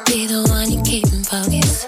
be 0.06 0.26
the 0.26 0.46
one 0.48 0.70
you 0.70 0.80
keep 0.82 1.04
in 1.12 1.24
focus. 1.24 1.86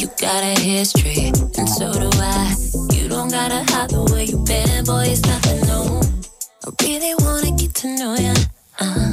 You 0.00 0.08
got 0.18 0.42
a 0.42 0.58
history, 0.60 1.28
and 1.58 1.68
so 1.68 1.92
do 1.92 2.08
I. 2.14 2.54
You 2.92 3.08
don't 3.08 3.30
gotta 3.30 3.64
hide 3.72 3.90
the 3.90 4.02
way 4.12 4.24
you've 4.24 4.46
been, 4.46 4.84
boy, 4.84 5.12
it's 5.12 5.20
nothing 5.22 5.60
new. 5.68 6.00
I 6.64 6.70
really 6.82 7.14
wanna 7.20 7.54
get 7.56 7.74
to 7.82 7.88
know 7.96 8.14
ya. 8.16 8.34
Uh, 8.80 9.12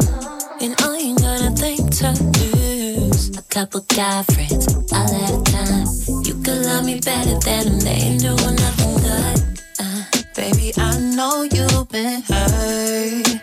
and 0.62 0.76
I 0.80 0.98
ain't 0.98 1.20
gotta 1.20 1.52
think 1.52 1.92
to 2.00 2.12
lose. 2.56 3.38
A 3.38 3.42
couple 3.44 3.82
guy 3.82 4.24
friends, 4.32 4.68
all 4.94 5.12
at 5.12 5.34
a 5.36 5.44
time. 5.44 5.88
You 6.24 6.36
could 6.42 6.64
love 6.66 6.86
me 6.86 7.00
better 7.02 7.38
than 7.40 7.80
they 7.80 8.00
ain't 8.08 8.22
doing 8.22 8.56
nothing 8.56 8.96
good. 9.04 9.60
Uh, 9.80 10.04
baby, 10.36 10.72
I 10.78 11.00
know 11.16 11.44
you've 11.44 11.90
been 11.90 12.22
hurt, 12.22 13.39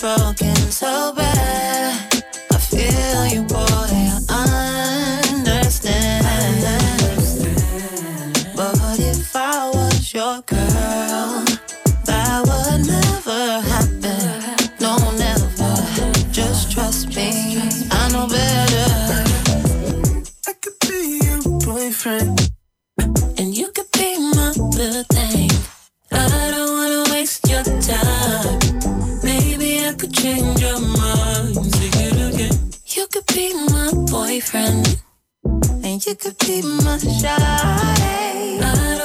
heartbroken 0.00 0.56
so 0.72 1.12
bad. 1.14 2.13
You 36.14 36.18
could 36.18 36.38
be 36.38 36.62
my 36.62 36.96
shawty. 36.96 39.03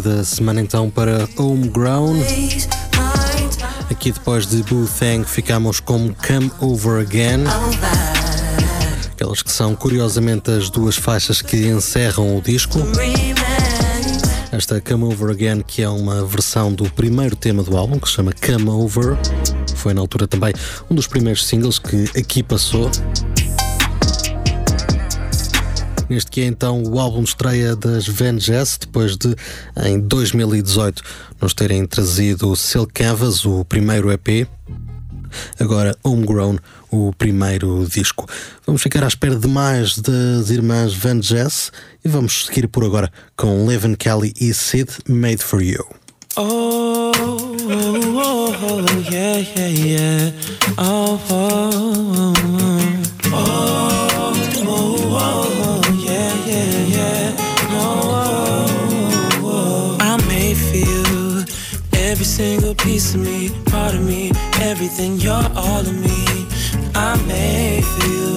Da 0.00 0.24
semana 0.24 0.60
então 0.60 0.90
para 0.90 1.28
Homegrown. 1.36 2.14
Aqui 3.90 4.12
depois 4.12 4.46
de 4.46 4.62
Boo 4.62 4.88
Thang 4.98 5.24
ficamos 5.24 5.80
com 5.80 6.14
Come 6.14 6.50
Over 6.60 7.00
Again. 7.00 7.44
Aquelas 9.12 9.42
que 9.42 9.52
são 9.52 9.74
curiosamente 9.74 10.50
as 10.50 10.70
duas 10.70 10.96
faixas 10.96 11.42
que 11.42 11.68
encerram 11.68 12.36
o 12.36 12.40
disco. 12.40 12.78
Esta 14.52 14.80
Come 14.80 15.04
Over 15.04 15.30
Again, 15.30 15.62
que 15.62 15.82
é 15.82 15.88
uma 15.88 16.24
versão 16.24 16.72
do 16.72 16.84
primeiro 16.90 17.36
tema 17.36 17.62
do 17.62 17.76
álbum, 17.76 17.98
que 17.98 18.08
se 18.08 18.14
chama 18.14 18.32
Come 18.32 18.70
Over. 18.70 19.16
Foi 19.76 19.94
na 19.94 20.00
altura 20.00 20.26
também 20.26 20.52
um 20.90 20.94
dos 20.94 21.06
primeiros 21.06 21.46
singles 21.46 21.78
que 21.78 22.10
aqui 22.18 22.42
passou. 22.42 22.90
Neste 26.10 26.28
que 26.28 26.40
é 26.40 26.44
então 26.46 26.82
o 26.82 26.98
álbum 26.98 27.22
estreia 27.22 27.76
das 27.76 28.08
Van 28.08 28.36
Jazz, 28.36 28.76
depois 28.80 29.16
de, 29.16 29.32
em 29.84 30.00
2018, 30.00 31.00
nos 31.40 31.54
terem 31.54 31.86
trazido 31.86 32.56
Silk 32.56 32.92
Canvas, 32.92 33.46
o 33.46 33.64
primeiro 33.64 34.10
EP. 34.10 34.48
Agora 35.60 35.96
Homegrown, 36.02 36.56
o 36.90 37.12
primeiro 37.16 37.86
disco. 37.88 38.26
Vamos 38.66 38.82
ficar 38.82 39.04
à 39.04 39.06
espera 39.06 39.36
de 39.36 39.46
mais 39.46 39.98
das 39.98 40.50
irmãs 40.50 40.92
Van 40.92 41.20
Jazz 41.20 41.70
e 42.04 42.08
vamos 42.08 42.46
seguir 42.46 42.66
por 42.66 42.84
agora 42.84 43.08
com 43.36 43.64
Levin 43.64 43.94
Kelly 43.94 44.32
e 44.40 44.52
Sid 44.52 44.90
Made 45.08 45.44
for 45.44 45.62
You. 45.62 45.86
Oh, 46.36 47.12
oh, 47.14 48.54
oh, 48.62 49.12
yeah, 49.12 49.38
yeah, 49.38 49.68
yeah. 49.68 50.32
Oh, 50.76 51.20
oh, 51.30 51.70
oh, 51.72 52.34
oh, 53.32 53.36
oh, 53.36 54.09
single 62.40 62.74
piece 62.74 63.14
of 63.14 63.20
me, 63.20 63.50
part 63.66 63.92
of 63.92 64.02
me, 64.02 64.32
everything. 64.70 65.12
You're 65.24 65.48
all 65.62 65.84
of 65.92 65.96
me. 66.06 66.20
I 66.94 67.10
made 67.32 67.84
for 67.92 68.06
you 68.16 68.28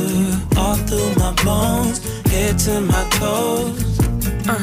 all 0.61 0.77
through 0.87 1.11
my 1.23 1.31
bones, 1.45 1.97
head 2.31 2.59
to 2.65 2.81
my 2.81 3.03
toes. 3.17 3.79
Uh. 4.51 4.59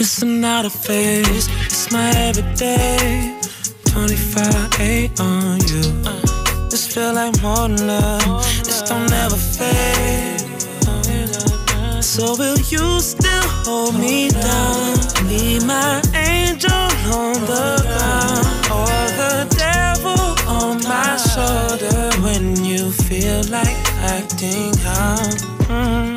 It's 0.00 0.22
not 0.22 0.66
a 0.66 0.70
phase, 0.70 1.46
it's 1.66 1.90
my 1.90 2.10
everyday. 2.28 3.40
25 3.86 4.80
8 4.80 5.20
on 5.20 5.58
you. 5.70 5.84
This 6.70 6.86
feel 6.94 7.12
like 7.12 7.34
more 7.42 7.66
than 7.68 7.88
love, 7.88 8.44
this 8.66 8.82
don't 8.82 9.12
ever 9.24 9.40
fade. 9.56 10.44
So 12.14 12.36
will 12.36 12.60
you 12.72 13.00
still 13.00 13.46
hold 13.64 13.94
me 13.98 14.28
down? 14.28 14.94
Be 15.28 15.58
my 15.66 16.00
on 17.14 17.34
the 17.52 17.68
ground, 17.86 18.46
or 18.78 19.00
the 19.20 19.34
devil 19.56 20.22
on 20.48 20.82
my 20.82 21.16
shoulder 21.30 22.00
when 22.22 22.64
you 22.64 22.90
feel 22.90 23.42
like 23.50 23.78
acting 24.16 24.74
out. 24.84 25.38
Mm. 25.68 26.14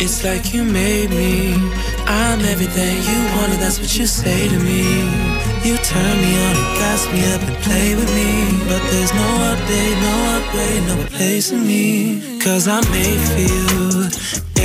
It's 0.00 0.24
like 0.24 0.54
you 0.54 0.64
made 0.64 1.10
me. 1.10 1.54
I'm 2.06 2.40
everything 2.40 2.96
you 2.96 3.18
wanted, 3.36 3.58
that's 3.60 3.78
what 3.78 3.92
you 3.98 4.06
say 4.06 4.48
to 4.48 4.58
me. 4.58 4.82
You 5.66 5.76
turn 5.76 6.16
me 6.24 6.32
on 6.46 6.54
and 6.56 6.70
gas 6.80 7.02
me 7.12 7.20
up 7.34 7.42
and 7.42 7.56
play 7.66 7.94
with 7.94 8.08
me. 8.14 8.30
But 8.68 8.80
there's 8.90 9.12
no 9.12 9.28
update, 9.50 9.96
no 10.06 10.14
upgrade, 10.36 10.82
no 10.88 11.02
replacing 11.02 11.66
me. 11.66 12.40
Cause 12.40 12.68
I'm 12.68 12.88
made 12.90 13.20
for 13.28 13.40
you. 13.52 14.08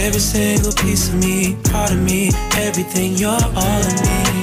Every 0.05 0.21
single 0.21 0.71
piece 0.71 1.09
of 1.09 1.15
me, 1.15 1.57
part 1.71 1.91
of 1.91 1.99
me, 1.99 2.31
everything, 2.55 3.15
you're 3.15 3.31
all 3.31 3.81
of 3.81 4.01
me. 4.01 4.42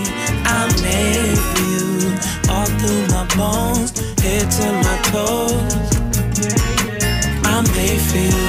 All 2.60 2.68
through 2.80 3.06
my 3.08 3.24
bones, 3.38 3.90
head 4.20 4.46
to 4.56 4.66
my 4.84 4.96
toes. 5.08 5.74
I'm 7.50 7.64
made 7.74 8.02
for 8.08 8.18
you. 8.18 8.48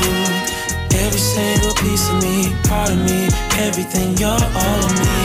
Every 1.03 1.23
single 1.33 1.73
piece 1.75 2.05
of 2.09 2.17
me, 2.21 2.37
part 2.67 2.89
of 2.91 2.97
me, 3.07 3.29
everything, 3.65 4.17
you're 4.17 4.29
all 4.29 4.83
of 4.83 4.93
me. 4.99 5.15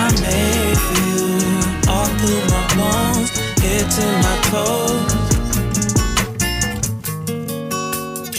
I'm 0.00 0.14
made 0.24 0.78
for 0.86 0.98
you, 1.10 1.22
all 1.92 2.08
through 2.18 2.44
my 2.54 2.64
bones, 2.78 3.30
head 3.60 3.86
to 3.96 4.06
my 4.24 4.36
toes. 4.48 5.12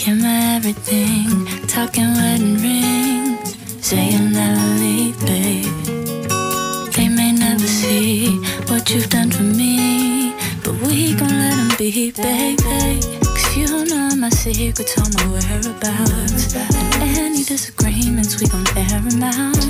You're 0.04 0.16
my 0.16 0.36
everything, 0.56 1.28
talking 1.68 2.10
wedding 2.14 2.56
rings, 2.56 3.50
saying 3.86 4.34
I'll 4.34 4.78
leave, 4.80 5.16
babe. 5.24 5.79
You've 8.94 9.08
done 9.08 9.30
for 9.30 9.44
me, 9.44 10.34
but 10.64 10.74
we 10.82 11.14
gon' 11.14 11.28
let 11.28 11.54
them 11.54 11.70
be, 11.78 12.10
baby. 12.10 13.00
Cause 13.22 13.56
you 13.56 13.84
know 13.84 14.16
my 14.16 14.30
secrets, 14.30 14.98
all 14.98 15.06
my 15.14 15.26
whereabouts. 15.30 16.56
And 16.56 17.16
any 17.16 17.44
disagreements, 17.44 18.40
we 18.40 18.48
gon' 18.48 18.66
air 18.76 19.00
them 19.00 19.22
out. 19.22 19.64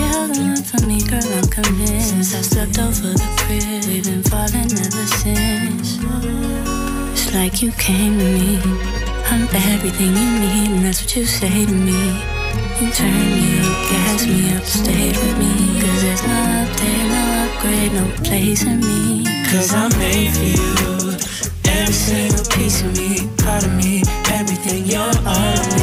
You're 0.00 0.28
the 0.32 0.40
one 0.40 0.62
for 0.62 0.80
me, 0.86 1.02
girl, 1.02 1.20
I'm 1.36 1.48
convinced. 1.48 2.10
Since 2.10 2.34
I 2.34 2.40
stepped 2.40 2.78
over 2.78 3.12
the 3.12 3.28
crib, 3.40 3.84
we've 3.84 4.04
been 4.04 4.22
falling 4.22 4.72
ever 4.72 5.06
since. 5.20 5.98
It's 7.12 7.34
like 7.34 7.60
you 7.60 7.72
came 7.72 8.18
to 8.18 8.24
me. 8.24 8.58
I'm 9.26 9.42
everything 9.74 10.16
you 10.16 10.30
need, 10.40 10.70
and 10.76 10.84
that's 10.86 11.02
what 11.02 11.14
you 11.14 11.26
say 11.26 11.66
to 11.66 11.72
me. 11.72 12.00
You 12.80 12.90
turn 12.92 13.32
me 13.36 13.60
up, 13.60 13.90
gas 13.90 14.26
me 14.26 14.56
up, 14.56 14.64
stay 14.64 15.08
with 15.08 15.38
me. 15.38 15.49
No 17.88 18.06
place 18.22 18.62
in 18.64 18.80
me. 18.80 19.24
Cause 19.50 19.72
I'm 19.72 19.90
made 19.98 20.32
for 20.32 20.44
you. 20.44 21.16
Every 21.64 21.94
single 21.94 22.44
piece 22.54 22.82
of 22.82 22.96
me, 22.96 23.28
part 23.38 23.64
of 23.64 23.72
me, 23.74 24.02
everything, 24.30 24.84
you're 24.84 25.00
all 25.00 25.58
of 25.58 25.74
me. 25.74 25.79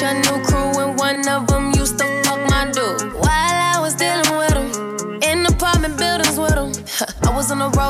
With 0.00 0.24
your 0.24 0.49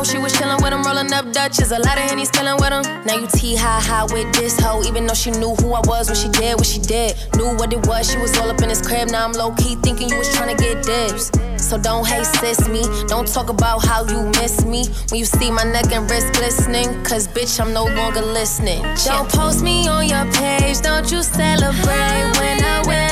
road, 0.01 0.07
she 0.07 0.19
was 0.19 0.33
chillin' 0.33 0.63
with 0.63 0.73
him, 0.73 0.83
rolling 0.83 1.13
up 1.13 1.33
Dutches. 1.33 1.73
A 1.73 1.79
lot 1.79 1.99
of 1.99 2.05
henny 2.05 2.25
spillin' 2.25 2.59
with 2.61 2.73
him. 2.73 2.83
Now 3.07 3.17
you 3.17 3.27
T 3.29 3.57
high 3.57 3.81
high 3.81 4.05
with 4.05 4.33
this 4.35 4.59
hoe, 4.59 4.83
even 4.85 5.07
though 5.07 5.15
she 5.15 5.31
knew 5.31 5.55
who 5.61 5.73
I 5.73 5.81
was 5.81 6.09
when 6.09 6.17
she 6.17 6.29
did 6.29 6.57
what 6.57 6.67
she 6.67 6.81
did. 6.81 7.17
Knew 7.37 7.57
what 7.57 7.73
it 7.73 7.87
was, 7.87 8.11
she 8.11 8.19
was 8.19 8.37
all 8.39 8.51
up 8.51 8.61
in 8.63 8.69
his 8.69 8.83
crib. 8.83 9.09
Now 9.09 9.25
I'm 9.25 9.33
low 9.33 9.53
key 9.53 9.77
thinking 9.77 10.09
you 10.09 10.19
was 10.19 10.33
trying 10.35 10.57
to 10.57 10.63
get 10.63 10.85
dibs. 10.85 11.31
So 11.57 11.79
don't 11.79 12.07
hate 12.07 12.27
sis 12.27 12.69
me. 12.69 12.83
Don't 13.07 13.29
talk 13.29 13.49
about 13.51 13.85
how 13.85 14.05
you 14.07 14.23
miss 14.41 14.65
me 14.65 14.87
when 15.11 15.19
you 15.19 15.27
see 15.27 15.51
my 15.51 15.65
neck 15.65 15.93
and 15.93 16.11
wrist 16.11 16.33
glistening. 16.33 16.89
Cause 17.05 17.29
bitch, 17.29 17.61
I'm 17.61 17.73
no 17.73 17.85
longer 17.85 18.23
listening. 18.23 18.83
Don't 19.05 19.29
post 19.29 19.63
me 19.63 19.87
on 19.89 20.09
your 20.09 20.25
page, 20.33 20.81
don't 20.81 21.11
you 21.11 21.23
celebrate 21.23 22.31
when 22.39 22.65
I 22.65 22.83
win. 22.87 23.10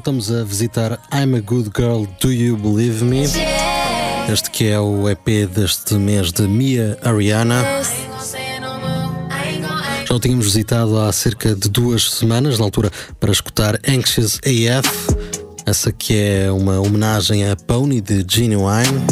Voltamos 0.00 0.32
a 0.32 0.42
visitar 0.44 0.98
I'm 1.12 1.36
a 1.36 1.40
Good 1.40 1.72
Girl, 1.76 2.06
Do 2.22 2.32
You 2.32 2.56
Believe 2.56 3.04
Me? 3.04 3.24
Este 4.32 4.50
que 4.50 4.68
é 4.68 4.80
o 4.80 5.06
EP 5.10 5.46
deste 5.46 5.92
mês 5.92 6.32
de 6.32 6.48
Mia 6.48 6.98
Ariana. 7.02 7.62
Já 10.08 10.14
o 10.14 10.18
tínhamos 10.18 10.46
visitado 10.46 10.98
há 10.98 11.12
cerca 11.12 11.54
de 11.54 11.68
duas 11.68 12.12
semanas, 12.12 12.58
na 12.58 12.64
altura, 12.64 12.90
para 13.18 13.30
escutar 13.30 13.78
Anxious 13.86 14.36
AF, 14.38 14.88
essa 15.66 15.92
que 15.92 16.16
é 16.16 16.50
uma 16.50 16.80
homenagem 16.80 17.50
a 17.50 17.54
Pony 17.54 18.00
de 18.00 18.24
Genuine. 18.26 19.04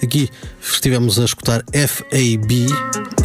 Aqui 0.00 0.30
estivemos 0.74 1.18
a 1.18 1.24
escutar 1.24 1.64
FAB 1.72 2.66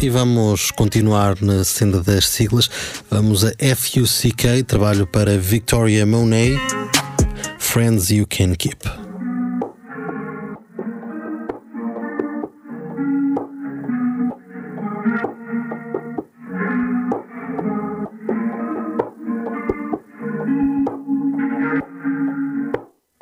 e 0.00 0.08
vamos 0.08 0.70
continuar 0.70 1.40
na 1.42 1.64
senda 1.64 2.00
das 2.00 2.28
siglas. 2.28 2.70
Vamos 3.10 3.44
a 3.44 3.52
FUCK, 3.76 4.62
trabalho 4.66 5.06
para 5.06 5.36
Victoria 5.36 6.06
Monet, 6.06 6.56
Friends 7.58 8.10
You 8.10 8.26
Can 8.26 8.54
Keep. 8.54 8.88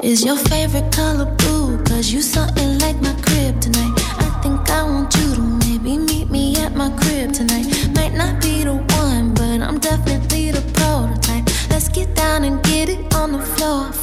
Is 0.02 0.24
your 0.24 0.36
favorite 0.36 0.90
color 0.94 1.26
blue? 1.36 1.78
Cause 1.84 2.12
you 2.12 2.22
something 2.22 2.77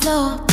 slow 0.06 0.45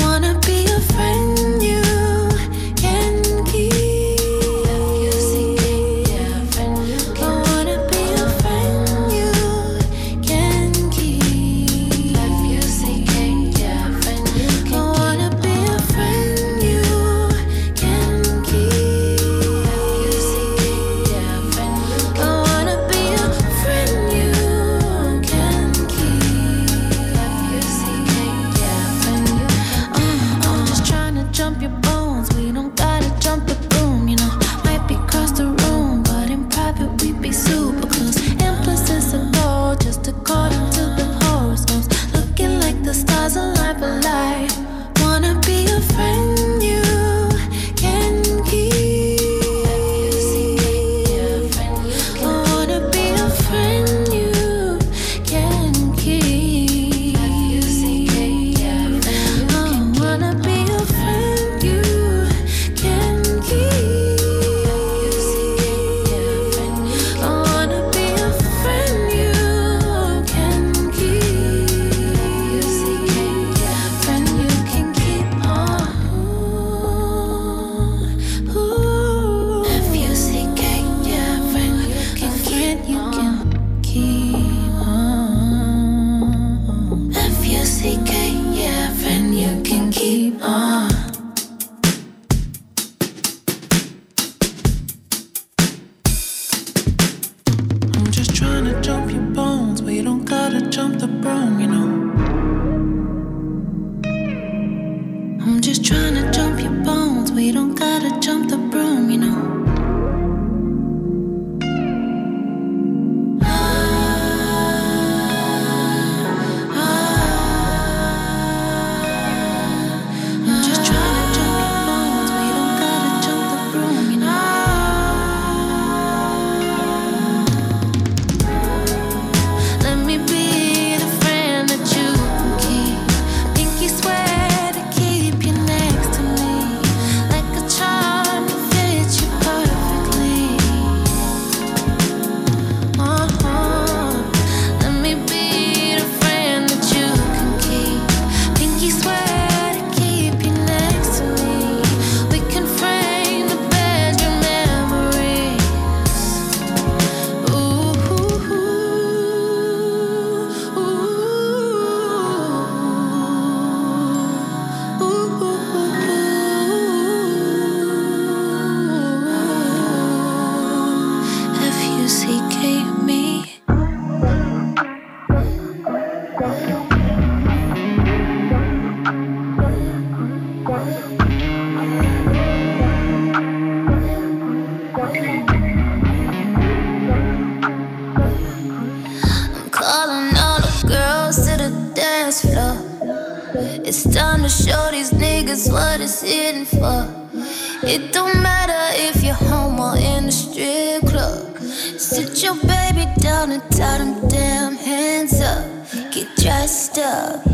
It 197.94 198.10
don't 198.10 198.40
matter 198.42 198.96
if 199.06 199.22
you're 199.22 199.34
home 199.34 199.78
or 199.78 199.94
in 199.98 200.24
the 200.24 200.32
strip 200.32 201.02
club. 201.10 201.58
Sit 202.00 202.42
your 202.42 202.54
baby 202.54 203.04
down 203.20 203.50
and 203.50 203.62
tie 203.70 203.98
them 203.98 204.26
damn 204.30 204.76
hands 204.76 205.38
up. 205.42 205.66
Get 206.10 206.34
dressed 206.36 206.96
up. 206.96 207.44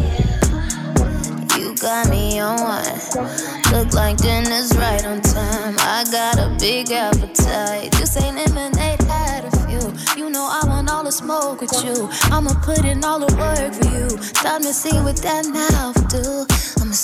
You 1.59 1.75
got 1.83 2.09
me 2.09 2.39
on 2.39 2.61
one. 2.63 3.01
Look 3.73 3.93
like 3.95 4.19
dinner's 4.19 4.77
right 4.77 5.05
on 5.05 5.23
time. 5.23 5.75
I 5.81 6.05
got 6.13 6.39
a 6.39 6.57
big 6.61 6.93
appetite. 6.93 7.91
This 7.99 8.17
ain't 8.23 8.37
lemonade 8.37 9.03
out 9.11 9.45
of 9.45 9.69
you. 9.69 9.83
You 10.17 10.31
know 10.31 10.47
I 10.49 10.65
want 10.69 10.89
all 10.89 11.03
the 11.03 11.11
smoke 11.11 11.63
with 11.63 11.85
you. 11.85 12.09
I'ma 12.31 12.55
put 12.63 12.85
in 12.85 13.03
all 13.03 13.19
the 13.19 13.35
work 13.35 13.75
for 13.75 13.89
you. 13.91 14.07
Time 14.35 14.63
to 14.63 14.73
see 14.73 14.97
what 15.01 15.17
that 15.17 15.47
mouth 15.49 15.99
do. 16.09 16.48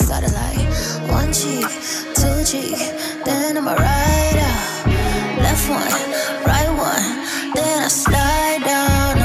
I'ma 0.05 0.21
start 0.21 0.23
it 0.23 0.33
like 0.33 1.09
one 1.09 1.33
cheek, 1.33 1.65
two 2.13 2.43
cheek, 2.43 2.77
then 3.25 3.57
I'ma 3.57 3.73
ride 3.73 4.37
out. 4.37 4.87
Left 5.41 5.67
one, 5.67 5.81
right 6.45 6.69
one, 6.69 7.25
then 7.55 7.83
I 7.83 7.87
slide 7.87 8.61
down. 8.63 9.17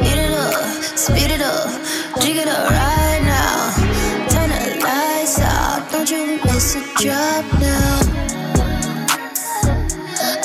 Eat 0.00 0.18
it 0.18 0.30
up, 0.30 0.62
speed 0.96 1.32
it 1.32 1.40
up, 1.40 1.70
drink 2.20 2.36
it 2.38 2.46
up 2.46 2.70
right 2.70 3.20
now. 3.24 3.72
Turn 4.30 4.50
the 4.50 4.80
lights 4.84 5.40
out, 5.40 5.90
don't 5.90 6.08
you 6.08 6.38
miss 6.44 6.76
a 6.76 6.82
drop 7.02 7.44
now. 7.58 8.00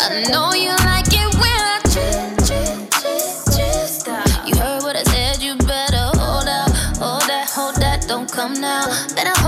I 0.01 0.25
know 0.29 0.53
you 0.53 0.69
like 0.89 1.13
it 1.13 1.29
when 1.37 1.61
I 1.69 1.79
drip, 1.93 2.37
drip, 2.47 2.89
drip, 2.89 3.45
drip. 3.53 3.87
Stop. 3.87 4.47
You 4.47 4.55
heard 4.55 4.81
what 4.81 4.95
I 4.95 5.03
said, 5.03 5.41
you 5.41 5.55
better 5.55 6.09
hold 6.17 6.47
out, 6.47 6.71
hold 6.97 7.23
that, 7.29 7.49
hold 7.49 7.75
that, 7.75 8.07
don't 8.07 8.31
come 8.31 8.53
now. 8.53 8.87
Better 9.15 9.42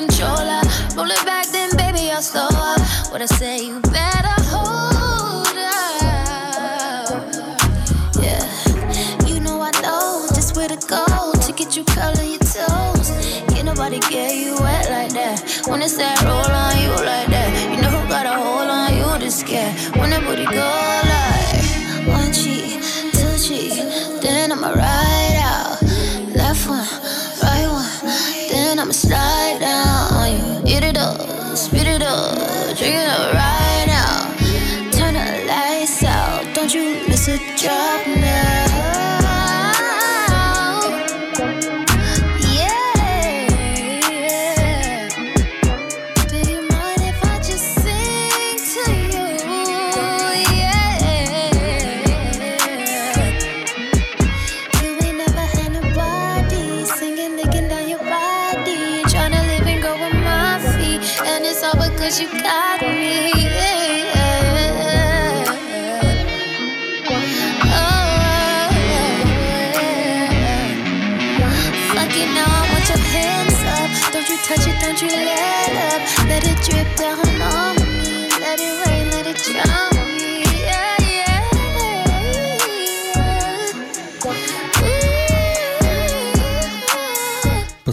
controller. 0.00 0.62
Roll 0.96 1.10
it 1.10 1.24
back, 1.24 1.46
then 1.48 1.70
baby 1.76 2.10
I'll 2.10 2.22
slow 2.22 2.48
up. 2.48 2.80
What 3.10 3.20
I 3.20 3.26
say, 3.26 3.64
you 3.66 3.80
better 3.80 4.36
hold 4.52 5.58
out. 5.76 7.10
Yeah, 8.24 8.44
you 9.26 9.40
know 9.40 9.60
I 9.60 9.70
know 9.82 10.26
just 10.34 10.56
where 10.56 10.68
to 10.68 10.78
go 10.86 11.04
to 11.46 11.52
get 11.52 11.76
you 11.76 11.84
curling 11.84 12.30
your 12.30 12.44
toes. 12.54 13.08
Can't 13.50 13.66
nobody 13.66 14.00
get 14.14 14.36
you 14.36 14.54
wet 14.60 14.88
like 14.90 15.12
that. 15.12 15.36
When 15.68 15.82
it's 15.82 15.96
that 15.98 16.22
roll 16.22 16.54
on 16.64 16.74
you 16.82 16.92
like 17.04 17.28
that, 17.34 17.50
you 17.72 17.82
know 17.82 17.90
who 17.90 18.08
got 18.08 18.26
a 18.26 18.34
hold 18.42 18.70
on 18.70 18.96
you 18.96 19.18
to 19.24 19.30
scare. 19.30 19.72
When 19.98 20.10
that 20.10 20.22
booty 20.24 20.46
go 20.46 20.89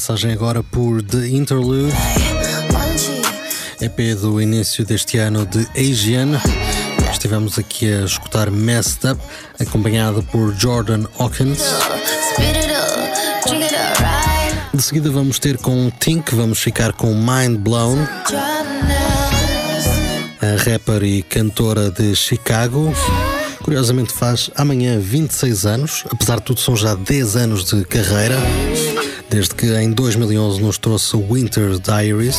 Passagem 0.08 0.32
agora 0.32 0.64
por 0.64 1.04
The 1.04 1.28
Interlude, 1.28 1.94
EP 3.82 4.18
do 4.18 4.42
início 4.42 4.86
deste 4.86 5.18
ano 5.18 5.46
de 5.46 5.68
Asian. 5.78 6.40
Estivemos 7.12 7.60
aqui 7.60 7.92
a 7.92 8.06
escutar 8.06 8.50
Messed 8.50 9.06
Up, 9.06 9.22
acompanhada 9.60 10.22
por 10.22 10.56
Jordan 10.56 11.04
Hawkins. 11.20 11.62
De 14.74 14.82
seguida 14.82 15.12
vamos 15.12 15.40
ter 15.40 15.58
com 15.58 15.92
Tink, 16.00 16.34
vamos 16.34 16.60
ficar 16.60 16.94
com 16.94 17.14
Mind 17.14 17.58
Blown, 17.58 17.98
a 20.42 20.64
rapper 20.64 21.04
e 21.04 21.22
cantora 21.22 21.92
de 21.92 22.16
Chicago. 22.16 22.94
Curiosamente 23.62 24.14
faz 24.14 24.50
amanhã 24.56 24.98
26 24.98 25.66
anos, 25.66 26.06
apesar 26.10 26.38
de 26.38 26.44
tudo 26.44 26.62
são 26.62 26.78
já 26.78 26.96
10 26.96 27.36
anos 27.36 27.66
de 27.66 27.84
carreira, 27.84 28.38
desde 29.30 29.56
que 29.56 29.66
em 29.76 29.92
2011 29.92 30.62
nos 30.62 30.78
trouxe 30.78 31.16
o 31.16 31.34
Winter 31.34 31.80
Diaries. 31.80 32.38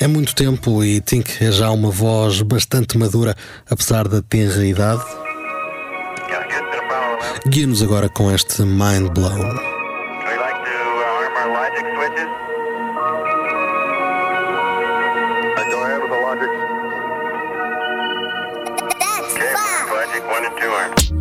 É 0.00 0.06
muito 0.06 0.34
tempo 0.34 0.82
e 0.82 1.00
Tink 1.00 1.44
é 1.44 1.52
já 1.52 1.70
uma 1.70 1.90
voz 1.90 2.42
bastante 2.42 2.98
madura, 2.98 3.36
apesar 3.70 4.08
da 4.08 4.20
tenra 4.20 4.64
idade. 4.66 5.02
Guia-nos 7.46 7.82
agora 7.82 8.08
com 8.08 8.30
este 8.32 8.62
Mind 8.62 9.10
Blown. 9.14 9.38
We 9.38 10.38
like 20.78 21.08
to 21.08 21.11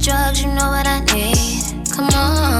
drugs, 0.00 0.42
you 0.42 0.48
know 0.48 0.68
what 0.68 0.86
I 0.86 1.00
need. 1.12 1.86
Come 1.92 2.08
on, 2.14 2.59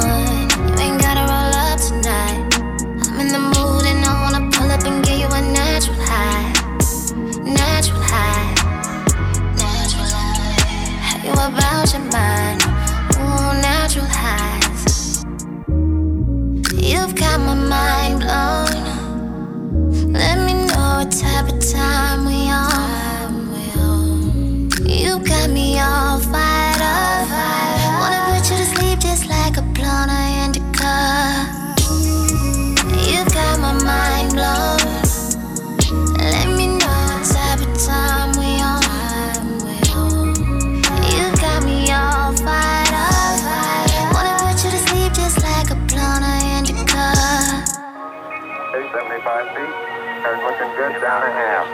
looking 50.51 50.75
good 50.77 51.01
down 51.01 51.23
a 51.23 51.31
half. 51.31 51.67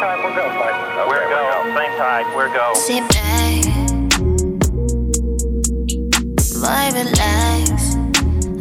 Time 0.00 0.22
we'll 0.22 0.34
go, 0.34 0.44
bud. 0.52 0.74
We're 1.08 1.28
go. 1.30 1.40
Same 1.74 1.96
tide. 1.96 2.26
We're 2.36 2.52
go. 2.52 2.74
Sit 2.74 3.08
back, 3.08 3.64
boy, 6.60 6.86
relax. 6.92 7.94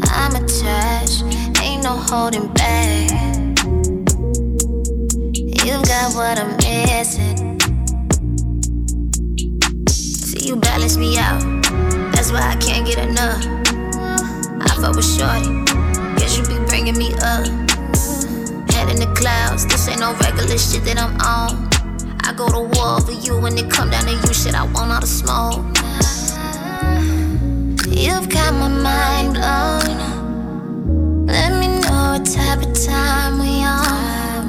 I'm 0.10 0.36
attached, 0.36 1.24
ain't 1.62 1.84
no 1.84 1.98
holding 1.98 2.48
back. 2.54 3.12
You've 5.66 5.84
got 5.84 6.16
what 6.16 6.40
I'm 6.40 6.56
missing. 6.58 7.60
See, 9.90 10.48
you 10.48 10.56
balance 10.56 10.96
me 10.96 11.18
out. 11.18 11.42
That's 12.14 12.32
why 12.32 12.42
I 12.42 12.56
can't 12.56 12.86
get 12.88 13.00
enough. 13.00 13.44
I 14.62 14.68
fuck 14.80 14.96
with 14.96 15.06
shorty. 15.06 15.66
Guess 16.16 16.38
you 16.38 16.46
be 16.46 16.64
bringing 16.68 16.98
me 16.98 17.14
clouds. 19.24 19.66
This 19.66 19.88
ain't 19.88 20.02
no 20.02 20.14
regular 20.16 20.58
shit 20.58 20.84
that 20.84 21.00
I'm 21.00 21.16
on. 21.36 21.70
I 22.28 22.34
go 22.36 22.46
to 22.50 22.62
war 22.74 22.98
over 22.98 23.14
you 23.14 23.40
when 23.40 23.58
it 23.58 23.72
come 23.72 23.90
down 23.90 24.04
to 24.04 24.12
you, 24.12 24.34
shit. 24.34 24.54
I 24.54 24.64
want 24.76 24.92
all 24.92 25.00
the 25.00 25.08
smoke. 25.08 25.64
You've 27.88 28.28
got 28.28 28.52
my 28.62 28.68
mind 28.68 29.30
blown. 29.38 29.96
Let 31.26 31.52
me 31.60 31.68
know 31.82 32.02
what 32.14 32.26
type 32.26 32.62
of 32.68 32.74
time 32.86 33.40
we 33.40 33.64
on. 33.64 34.46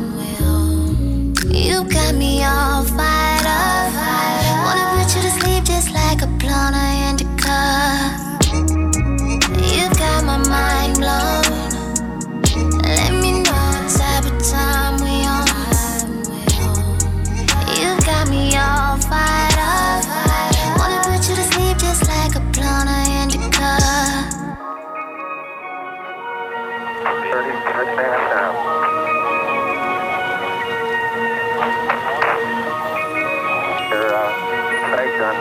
You 1.62 1.84
got 1.96 2.12
me 2.16 2.42
all 2.42 2.82
fired 2.82 3.46
up. 3.46 3.94
Wanna 4.64 4.86
put 4.96 5.08
you 5.14 5.22
to 5.26 5.32
sleep 5.38 5.62
just 5.64 5.88
like 6.00 6.20
a 6.22 6.30
blonde 6.40 6.74
indica. 7.06 7.58
You 9.72 9.86
got 10.02 10.24
my 10.24 10.38
mind 10.48 10.96
blown. 10.98 11.43
Stand 27.94 28.26
down. 28.34 28.54
Your 33.90 34.88
brakes 34.90 35.20
on 35.22 35.36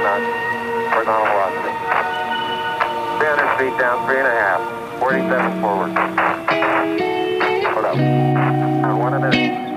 horizontal 0.93 1.25
velocity. 1.33 1.73
300 3.19 3.57
feet 3.57 3.75
down, 3.79 4.05
three 4.05 4.19
and 4.19 4.27
a 4.27 4.35
half. 4.37 4.61
47 4.99 5.61
forward. 5.61 5.91
Hold 7.73 7.85
up. 7.85 7.97
Uh, 7.97 8.97
one 8.97 9.13
and 9.15 9.72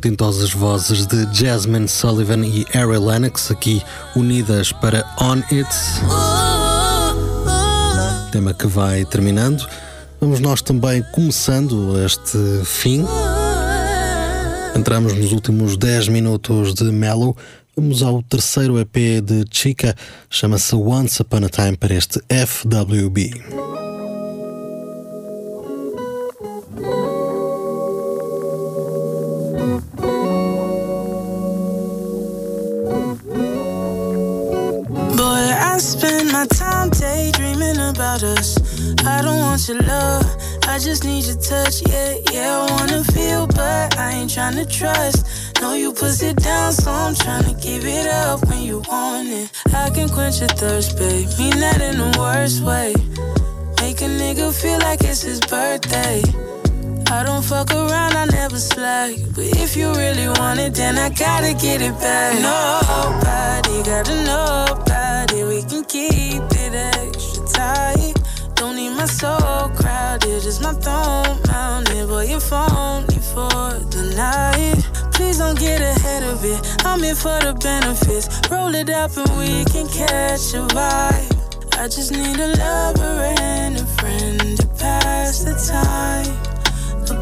portentosas 0.00 0.50
vozes 0.50 1.06
de 1.06 1.28
Jasmine 1.30 1.86
Sullivan 1.86 2.46
e 2.46 2.64
Ari 2.74 2.96
Lennox, 2.98 3.50
aqui 3.50 3.82
unidas 4.16 4.72
para 4.72 5.04
On 5.20 5.36
It, 5.52 5.68
tema 8.32 8.54
que 8.54 8.66
vai 8.66 9.04
terminando. 9.04 9.62
Vamos 10.18 10.40
nós 10.40 10.62
também 10.62 11.04
começando 11.12 12.02
este 12.02 12.38
fim. 12.64 13.04
Entramos 14.74 15.12
nos 15.12 15.32
últimos 15.32 15.76
10 15.76 16.08
minutos 16.08 16.72
de 16.72 16.84
Mellow. 16.84 17.36
Vamos 17.76 18.02
ao 18.02 18.22
terceiro 18.22 18.78
EP 18.78 19.20
de 19.22 19.44
Chica, 19.50 19.94
chama-se 20.30 20.74
Once 20.74 21.20
Upon 21.20 21.44
a 21.44 21.48
Time 21.50 21.76
para 21.76 21.94
este 21.94 22.22
FWB. 22.30 23.89
Your 39.70 39.82
love, 39.82 40.26
I 40.66 40.78
just 40.78 41.04
need 41.04 41.24
your 41.24 41.36
touch. 41.36 41.82
Yeah, 41.88 42.14
yeah, 42.32 42.66
I 42.66 42.72
wanna 42.72 43.04
feel, 43.04 43.46
but 43.46 43.96
I 43.96 44.12
ain't 44.14 44.30
tryna 44.30 44.66
trust. 44.68 45.18
Know 45.60 45.74
you 45.74 45.92
push 45.92 46.22
it 46.22 46.36
down, 46.36 46.72
so 46.72 46.90
I'm 46.90 47.14
tryna 47.14 47.54
give 47.62 47.84
it 47.84 48.06
up 48.06 48.44
when 48.48 48.62
you 48.62 48.82
want 48.88 49.28
it. 49.28 49.50
I 49.72 49.90
can 49.90 50.08
quench 50.08 50.40
your 50.40 50.48
thirst, 50.48 50.98
babe. 50.98 51.28
Mean 51.38 51.58
that 51.60 51.80
in 51.80 51.98
the 51.98 52.10
worst 52.18 52.62
way. 52.62 52.94
Make 53.80 54.00
a 54.00 54.10
nigga 54.22 54.52
feel 54.52 54.78
like 54.80 55.02
it's 55.04 55.22
his 55.22 55.40
birthday. 55.40 56.22
I 57.10 57.22
don't 57.22 57.44
fuck 57.44 57.70
around, 57.70 58.14
I 58.16 58.24
never 58.24 58.58
slack. 58.58 59.14
But 59.34 59.48
if 59.64 59.76
you 59.76 59.92
really 59.92 60.28
want 60.40 60.58
it, 60.58 60.74
then 60.74 60.98
I 60.98 61.10
gotta 61.10 61.54
get 61.54 61.80
it 61.80 61.94
back. 62.00 62.34
Nobody 62.50 63.82
gotta 63.90 64.16
nobody. 64.34 65.44
We 65.44 65.62
can 65.62 65.84
keep 65.84 66.42
it 66.64 66.74
extra 66.74 67.46
tight. 67.46 67.99
My 69.00 69.06
soul 69.06 69.70
crowded, 69.70 70.42
just 70.42 70.60
my 70.60 70.74
throne 70.74 71.40
mounted. 71.46 72.06
Boy, 72.06 72.26
you're 72.26 72.38
for 72.38 72.68
the 73.88 74.12
night. 74.14 74.76
Please 75.14 75.38
don't 75.38 75.58
get 75.58 75.80
ahead 75.80 76.22
of 76.22 76.44
it. 76.44 76.60
I'm 76.84 77.02
in 77.02 77.16
for 77.16 77.40
the 77.40 77.54
benefits. 77.54 78.28
Roll 78.50 78.74
it 78.74 78.90
up 78.90 79.16
and 79.16 79.38
we 79.38 79.64
can 79.72 79.88
catch 79.88 80.52
a 80.52 80.68
vibe. 80.76 81.78
I 81.78 81.88
just 81.88 82.12
need 82.12 82.38
a 82.38 82.48
lover 82.58 83.24
and 83.40 83.78
a 83.78 83.86
friend 83.86 84.58
to 84.58 84.66
pass 84.78 85.44
the 85.44 85.54
time. 85.54 86.36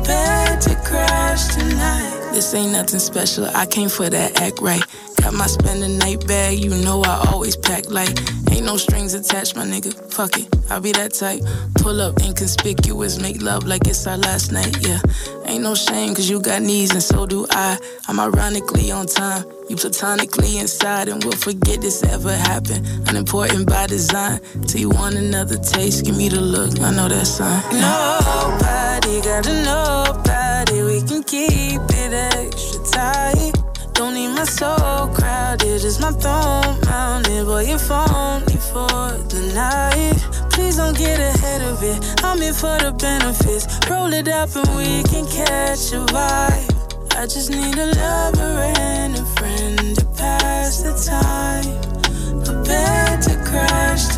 Bed 0.03 0.61
to 0.63 0.75
crash 0.85 1.55
tonight. 1.55 2.31
This 2.33 2.55
ain't 2.55 2.73
nothing 2.73 2.99
special. 2.99 3.47
I 3.55 3.67
came 3.67 3.89
for 3.89 4.11
that 4.11 4.41
act 4.41 4.61
right. 4.61 4.83
Got 5.29 5.37
my 5.37 5.47
spending 5.47 5.99
night 5.99 6.27
bag, 6.27 6.59
you 6.59 6.71
know 6.71 7.03
I 7.05 7.23
always 7.31 7.55
pack 7.55 7.91
light. 7.91 8.19
Ain't 8.51 8.65
no 8.65 8.79
strings 8.79 9.13
attached, 9.13 9.57
my 9.57 9.67
nigga. 9.67 9.93
Fuck 10.11 10.39
it, 10.39 10.49
I'll 10.71 10.81
be 10.81 10.93
that 10.93 11.13
type. 11.13 11.43
Pull 11.75 12.01
up 12.01 12.19
inconspicuous, 12.23 13.21
make 13.21 13.43
love 13.43 13.67
like 13.67 13.87
it's 13.87 14.07
our 14.07 14.17
last 14.17 14.53
night, 14.53 14.75
yeah. 14.81 14.99
Ain't 15.45 15.63
no 15.63 15.75
shame, 15.75 16.15
cause 16.15 16.31
you 16.31 16.41
got 16.41 16.63
needs 16.63 16.93
and 16.93 17.03
so 17.03 17.27
do 17.27 17.47
I. 17.51 17.77
I'm 18.09 18.19
ironically 18.19 18.91
on 18.91 19.05
time. 19.05 19.45
You 19.69 19.77
platonically 19.77 20.57
inside, 20.57 21.11
and 21.11 21.23
we'll 21.23 21.37
forget 21.37 21.83
this 21.83 22.03
ever 22.05 22.35
happened. 22.35 22.87
Unimportant 23.11 23.69
by 23.69 23.87
design. 23.87 24.41
Till 24.67 24.81
you 24.81 24.89
want 24.89 25.17
another 25.17 25.59
taste, 25.59 26.07
give 26.07 26.17
me 26.17 26.31
the 26.31 26.41
look. 26.41 26.81
I 26.81 26.91
know 26.91 27.07
that 27.07 27.27
sign. 27.27 27.63
Nobody 27.75 29.21
got 29.21 29.45
to 29.45 29.63
know, 29.63 30.05
nobody. 30.07 30.83
We 30.85 31.07
can 31.07 31.23
keep 31.23 31.83
it 31.83 32.15
extra 32.15 32.83
tight. 32.85 33.58
Don't 33.99 34.15
need 34.15 34.29
my 34.29 34.45
soul 34.45 35.09
crowded, 35.09 35.81
just 35.81 36.01
my 36.01 36.13
throne 36.13 36.79
mounted. 36.87 37.47
Boy, 37.47 37.65
you're 37.65 37.81
phony 37.81 38.57
for 38.71 39.11
the 39.27 39.51
night. 39.53 40.15
Please 40.53 40.77
don't 40.77 40.97
get 40.97 41.19
ahead 41.19 41.63
of 41.63 41.83
it. 41.83 41.99
I'm 42.23 42.41
in 42.41 42.55
for 42.55 42.79
the 42.79 42.93
benefits. 42.93 43.67
Roll 43.91 44.13
it 44.13 44.29
up 44.29 44.55
and 44.55 44.71
we 44.77 45.03
can 45.03 45.27
catch 45.27 45.91
a 45.91 46.07
vibe. 46.15 47.17
I 47.17 47.27
just 47.27 47.51
need 47.51 47.77
a 47.77 47.87
lover 47.87 48.71
and 48.79 49.17
a 49.17 49.25
friend 49.35 49.97
to 49.97 50.07
pass 50.17 50.81
the 50.81 50.95
time. 50.95 52.45
Prepared 52.45 53.21
to 53.23 53.35
crash. 53.51 54.18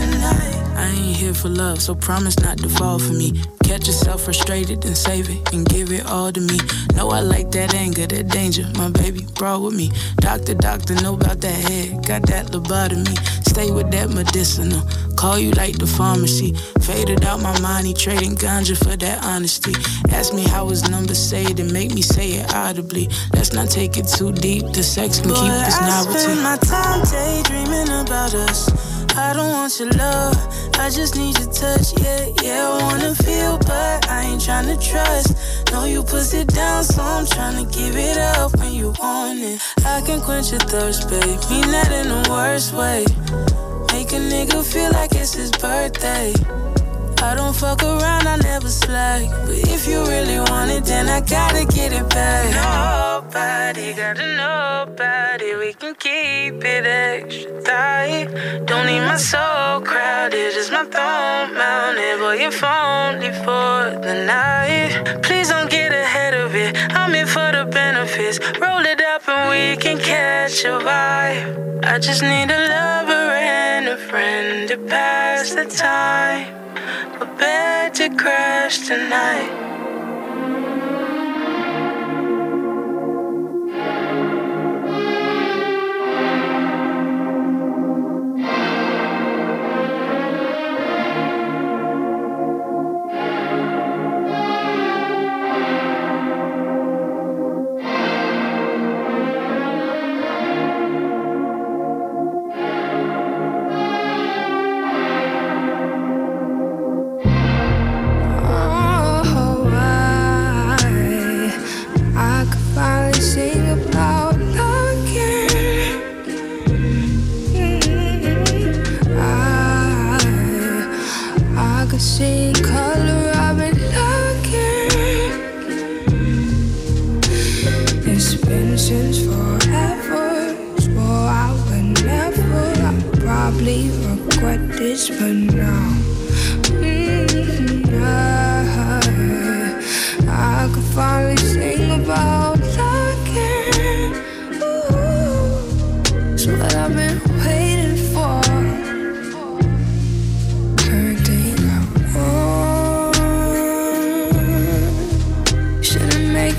I 0.91 0.93
ain't 0.93 1.17
here 1.17 1.35
for 1.35 1.49
love, 1.49 1.81
so 1.81 1.95
promise 1.95 2.37
not 2.41 2.59
to 2.59 2.69
fall 2.69 2.99
for 2.99 3.13
me. 3.13 3.41
Catch 3.63 3.87
yourself 3.87 4.25
frustrated, 4.25 4.85
and 4.85 4.97
save 4.97 5.31
it 5.31 5.55
and 5.55 5.65
give 5.69 5.93
it 5.93 6.05
all 6.07 6.33
to 6.33 6.41
me. 6.41 6.59
Know 6.97 7.11
I 7.11 7.21
like 7.21 7.53
that 7.53 7.75
anger, 7.75 8.09
that 8.09 8.27
danger. 8.29 8.67
My 8.75 8.91
baby 8.91 9.25
brought 9.37 9.63
with 9.63 9.75
me. 9.75 9.93
Doctor, 10.17 10.55
doctor, 10.55 10.95
know 10.97 11.15
about 11.15 11.41
that 11.43 11.55
head. 11.71 12.05
Got 12.05 12.23
that 12.27 12.47
lobotomy. 12.47 13.17
Stay 13.47 13.71
with 13.71 13.93
that 13.93 14.11
medicinal. 14.11 14.83
Call 15.15 15.39
you 15.39 15.53
like 15.53 15.79
the 15.79 15.87
pharmacy. 15.87 16.55
Faded 16.81 17.25
out 17.25 17.41
my 17.41 17.57
money, 17.61 17.95
trading 17.95 18.35
ganja 18.35 18.77
for 18.77 18.97
that 18.97 19.23
honesty. 19.23 19.75
Ask 20.11 20.35
me 20.35 20.43
how 20.43 20.69
his 20.71 20.91
number 20.91 21.15
saved 21.15 21.61
and 21.61 21.73
make 21.73 21.95
me 21.95 22.03
say 22.03 22.31
it 22.33 22.53
audibly. 22.53 23.09
Let's 23.33 23.53
not 23.53 23.71
take 23.71 23.97
it 23.97 24.09
too 24.09 24.33
deep. 24.33 24.67
The 24.73 24.83
sex 24.83 25.21
can 25.21 25.29
Boy, 25.29 25.37
keep 25.37 25.53
this 25.53 25.79
I 25.79 26.03
spend 26.03 26.43
my 26.43 26.57
time 26.57 27.05
daydreaming 27.05 27.91
about 28.03 28.35
us. 28.35 29.00
I 29.17 29.33
don't 29.35 29.53
want 29.53 29.79
your 29.79 29.91
love, 29.91 30.37
I 30.79 30.91
just 30.91 31.17
need 31.17 31.39
your 31.39 31.53
touch. 31.53 31.93
Yeah, 32.01 32.29
yeah, 32.43 32.69
I 32.69 32.83
wanna 32.83 33.15
feel, 33.15 33.59
but 33.59 34.09
I 34.09 34.25
ain't 34.25 34.41
tryna 34.41 34.77
trust. 34.81 35.37
Know 35.73 35.85
you 35.85 36.03
push 36.03 36.33
it 36.35 36.49
down, 36.49 36.85
so 36.85 37.03
I'm 37.03 37.25
tryna 37.27 37.71
give 37.73 37.97
it 37.97 38.17
up 38.17 38.57
when 38.59 38.73
you 38.73 38.93
want 39.01 39.41
it. 39.41 39.61
I 39.85 40.01
can 40.03 40.21
quench 40.21 40.51
your 40.51 40.61
thirst, 40.61 41.09
babe. 41.09 41.41
Mean 41.51 41.71
that 41.71 41.91
in 41.93 42.09
the 42.09 42.29
worst 42.31 42.73
way. 42.73 43.05
Make 43.93 44.13
a 44.13 44.21
nigga 44.21 44.65
feel 44.65 44.91
like 44.93 45.13
it's 45.13 45.35
his 45.35 45.51
birthday. 45.51 46.33
I 47.23 47.35
don't 47.35 47.55
fuck 47.55 47.83
around, 47.83 48.27
I 48.27 48.37
never 48.61 48.71
slack. 48.71 49.31
But 49.47 49.59
if 49.75 49.87
you 49.87 50.01
really 50.05 50.39
want 50.39 50.71
it, 50.71 50.85
then 50.85 51.09
I 51.09 51.21
gotta 51.21 51.65
get 51.65 51.93
it 51.93 52.09
back. 52.11 52.45
Nobody 52.55 53.93
gotta 53.95 54.27
nobody. 54.37 55.55
We 55.57 55.73
can 55.73 55.95
keep 55.95 56.63
it 56.65 56.85
extra 56.87 57.63
tight. 57.63 58.27
Don't 58.67 58.87
need 58.87 59.01
my 59.01 59.17
soul 59.17 59.81
crowded, 59.81 60.53
just 60.53 60.73
my 60.73 60.85
throne 60.85 61.55
mounted. 61.57 62.19
Boy, 62.19 62.37
you're 62.43 62.51
phony 62.51 63.31
for 63.45 63.77
the 64.07 64.15
night. 64.27 65.23
Please 65.23 65.49
don't 65.49 65.71
get 65.71 65.93
ahead 65.93 66.35
of 66.35 66.55
it. 66.55 66.77
I'm 66.91 67.15
in 67.15 67.27
for 67.27 67.51
the 67.57 67.65
benefits. 67.65 68.39
Roll 68.61 68.85
it 68.85 69.01
up 69.01 69.29
and 69.29 69.51
we 69.55 69.81
can 69.83 69.99
catch 69.99 70.65
a 70.65 70.79
vibe. 70.87 71.85
I 71.85 71.99
just 71.99 72.23
need 72.23 72.51
a 72.51 72.61
lover 72.75 73.27
and 73.33 73.89
a 73.89 73.97
friend 73.97 74.69
to 74.69 74.77
pass 74.77 75.55
the 75.55 75.65
time. 75.65 76.70
Prepared 77.41 77.95
to 77.95 78.11
crash 78.17 78.87
tonight. 78.87 79.49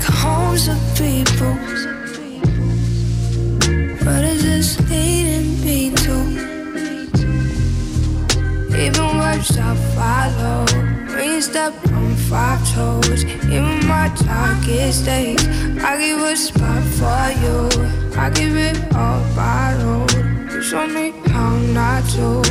Make 0.02 0.14
homes 0.14 0.66
of 0.66 0.78
people. 0.96 1.54
What 4.04 4.24
is 4.24 4.42
this 4.42 4.90
leading 4.90 5.60
me 5.64 5.90
to? 5.90 6.16
Even 8.76 9.18
words 9.18 9.56
I 9.58 9.76
follow. 9.94 10.64
When 11.14 11.24
you 11.24 11.40
step 11.40 11.72
on 11.92 12.16
five 12.16 12.60
toes, 12.74 13.24
even 13.44 13.86
my 13.86 14.12
darkest 14.26 15.04
days, 15.04 15.46
I 15.78 15.96
give 15.98 16.20
a 16.20 16.36
spot 16.36 16.82
for 16.98 17.22
you. 17.42 17.68
I 18.18 18.30
give 18.30 18.56
it 18.56 18.76
all 18.96 19.22
borrowed. 19.36 20.12
You 20.50 20.62
show 20.62 20.86
me 20.86 21.12
how 21.28 21.56
not 21.78 22.02
to. 22.14 22.42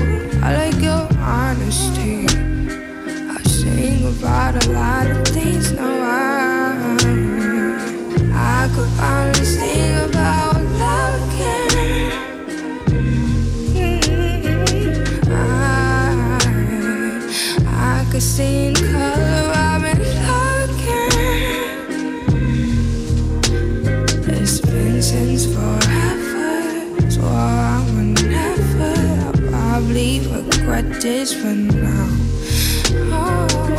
I 0.41 0.55
like 0.55 0.81
your 0.81 1.05
honesty. 1.19 2.27
I 3.29 3.41
sing 3.43 4.07
about 4.07 4.65
a 4.65 4.69
lot 4.71 5.07
of 5.11 5.27
things 5.27 5.73
now. 5.73 6.01
I 6.01 7.30
could 8.74 8.89
finally 8.91 9.45
sing 9.45 9.95
about 9.97 10.55
love 10.80 11.34
again. 11.34 12.11
I, 15.30 16.39
I 17.67 18.05
could 18.11 18.22
see 18.22 18.67
in 18.67 18.76
color 18.76 19.51
I've 19.53 19.82
been 19.82 19.99
looking. 20.30 21.11
It's 24.34 24.61
been 24.61 25.01
since 25.01 25.45
forever, 25.45 27.11
so 27.11 27.22
I 27.24 27.84
would 27.93 28.24
never. 28.26 28.93
I 29.28 29.32
probably 29.49 30.19
regret 30.28 31.01
this, 31.01 31.34
but 31.34 31.55
now. 31.55 32.07
Oh, 33.13 33.70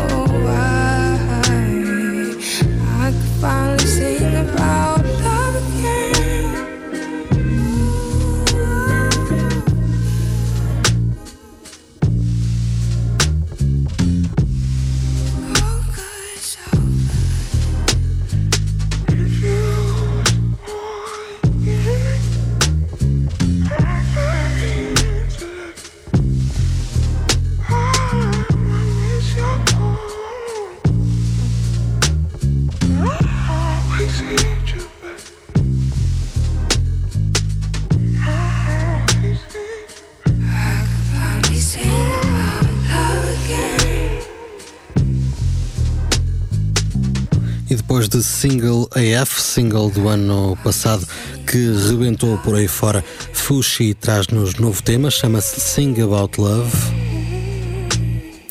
E 48.13 48.19
de 48.19 48.23
Single 48.23 48.89
AF, 48.95 49.41
single 49.41 49.91
do 49.91 50.09
ano 50.09 50.57
passado 50.63 51.07
que 51.47 51.73
rebentou 51.89 52.37
por 52.39 52.55
aí 52.55 52.69
fora, 52.69 53.03
Fushi 53.33 53.95
traz-nos 53.95 54.57
novo 54.57 54.83
tema, 54.83 55.11
chama-se 55.11 55.59
Sing 55.61 55.99
About 56.03 56.39
Love. 56.39 56.77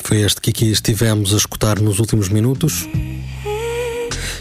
Foi 0.02 0.22
este 0.22 0.40
que 0.40 0.50
aqui 0.50 0.70
estivemos 0.70 1.32
a 1.32 1.36
escutar 1.36 1.80
nos 1.80 2.00
últimos 2.00 2.28
minutos. 2.28 2.88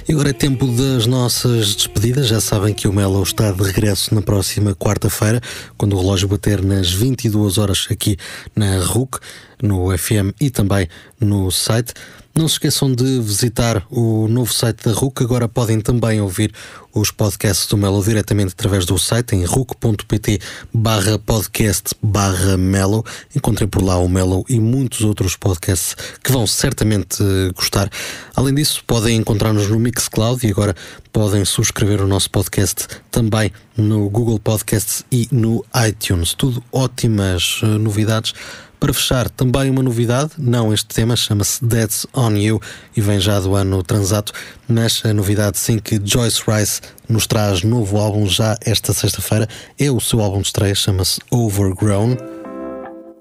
E 0.08 0.14
agora 0.14 0.32
é 0.32 0.34
tempo 0.34 0.66
das 0.66 1.06
nossas 1.06 1.76
despedidas. 1.76 2.28
Já 2.28 2.42
sabem 2.42 2.74
que 2.74 2.88
o 2.88 2.94
Melo 2.94 3.22
está 3.22 3.52
de 3.52 3.64
regresso 3.64 4.16
na 4.16 4.22
próxima 4.22 4.74
quarta-feira, 4.74 5.40
quando 5.78 5.96
o 5.96 6.00
relógio 6.00 6.28
bater 6.28 6.64
nas 6.64 6.92
22 6.92 7.58
horas 7.58 7.88
aqui 7.90 8.18
na 8.56 8.80
RUC, 8.80 9.20
no 9.62 9.96
FM 9.96 10.34
e 10.40 10.50
também 10.50 10.88
no 11.20 11.52
site. 11.52 11.94
Não 12.34 12.48
se 12.48 12.54
esqueçam 12.54 12.94
de 12.94 13.20
visitar 13.20 13.86
o 13.90 14.26
novo 14.30 14.54
site 14.54 14.86
da 14.86 14.94
RUC. 14.94 15.22
Agora 15.22 15.50
podem 15.50 15.82
também 15.82 16.22
ouvir 16.22 16.54
os 16.94 17.12
podcasts 17.12 17.68
do 17.68 17.76
Melo 17.76 18.02
diretamente 18.02 18.54
através 18.54 18.86
do 18.86 18.98
site 18.98 19.36
em 19.36 19.44
ruc.pt 19.44 20.40
barra 20.74 21.20
podcast 21.20 21.94
barra 22.02 22.56
Melo. 22.56 23.06
Encontrem 23.36 23.68
por 23.68 23.84
lá 23.84 23.98
o 23.98 24.08
Melo 24.08 24.46
e 24.48 24.62
muitos 24.62 25.02
outros 25.02 25.36
podcasts 25.36 25.94
que 26.24 26.32
vão 26.32 26.48
certamente 26.48 27.22
gostar. 27.54 27.90
Além 28.34 28.56
disso, 28.56 28.82
podem 28.88 29.18
encontrar-nos 29.18 29.68
no 29.68 29.78
Mixcloud 29.78 30.48
e 30.48 30.52
agora 30.52 30.74
podem 31.12 31.44
subscrever 31.44 32.02
o 32.02 32.08
nosso 32.08 32.30
podcast 32.30 32.88
também 33.12 33.52
no 33.76 34.10
Google 34.10 34.40
Podcasts 34.40 35.04
e 35.12 35.28
no 35.34 35.66
iTunes. 35.86 36.34
Tudo 36.34 36.64
ótimas 36.72 37.62
uh, 37.62 37.78
novidades 37.78 38.34
para 38.82 38.96
fechar, 38.96 39.30
também 39.30 39.70
uma 39.70 39.84
novidade, 39.84 40.32
não 40.40 40.74
este 40.74 40.88
tema, 40.88 41.16
chama-se 41.16 41.64
Dead's 41.64 42.08
on 42.16 42.32
You 42.32 42.60
e 42.98 43.00
vem 43.00 43.20
já 43.20 43.40
do 43.40 43.54
ano 43.54 43.84
transato, 43.84 44.34
mas 44.68 45.04
a 45.06 45.14
novidade 45.14 45.60
sim 45.60 45.78
que 45.78 46.02
Joyce 46.04 46.42
Rice 46.48 46.82
nos 47.08 47.28
traz 47.28 47.62
novo 47.62 48.00
álbum 48.00 48.26
já 48.28 48.58
esta 48.66 48.92
sexta-feira, 48.92 49.48
é 49.78 49.92
o 49.92 50.00
seu 50.00 50.20
álbum 50.20 50.42
de 50.42 50.48
estreia, 50.48 50.74
chama-se 50.74 51.22
Overgrown. 51.30 52.18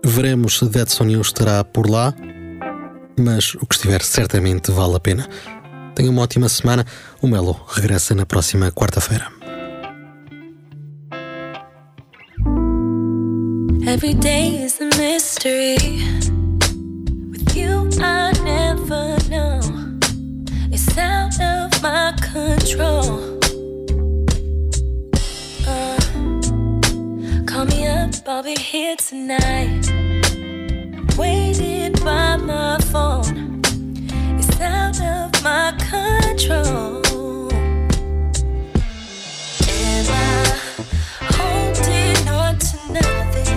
Veremos 0.03 0.59
se 0.59 0.65
Dead's 0.65 0.99
on 0.99 1.11
You 1.11 1.21
estará 1.21 1.63
por 1.63 1.91
lá, 1.91 2.15
mas 3.19 3.55
o 3.57 3.67
que 3.67 3.75
estiver 3.75 4.03
certamente 4.03 4.73
vale 4.73 4.97
a 4.97 5.01
pena. 5.01 5.29
Tenha 5.95 6.11
uma 6.11 6.23
ótima 6.23 6.49
semana, 6.49 6.87
o 7.21 7.29
Melo 7.29 7.61
regressa 7.69 8.15
na 8.15 8.25
próxima 8.25 8.73
quarta-feira. 8.73 9.40
Every 13.93 14.15
day 14.15 14.63
is 14.63 14.81
a 14.81 14.85
mystery. 14.85 15.75
With 17.29 17.57
you, 17.57 17.91
I 17.99 18.31
never 18.45 19.19
know. 19.29 19.59
It's 20.71 20.97
out 20.97 21.35
of 21.41 21.83
my 21.83 22.15
control. 22.23 23.41
Uh, 25.67 25.99
call 27.47 27.65
me 27.65 27.89
up, 27.89 28.15
I'll 28.29 28.45
be 28.45 28.55
here 28.55 28.95
tonight. 28.95 29.85
Waiting 31.19 31.93
by 32.05 32.37
my 32.37 32.79
phone. 32.93 33.61
It's 34.39 34.61
out 34.61 35.01
of 35.03 35.43
my 35.43 35.75
control. 35.91 37.03
Am 39.69 40.07
I 40.15 40.61
holding 41.35 42.29
on 42.29 42.57
to 42.57 42.93
nothing? 42.93 43.50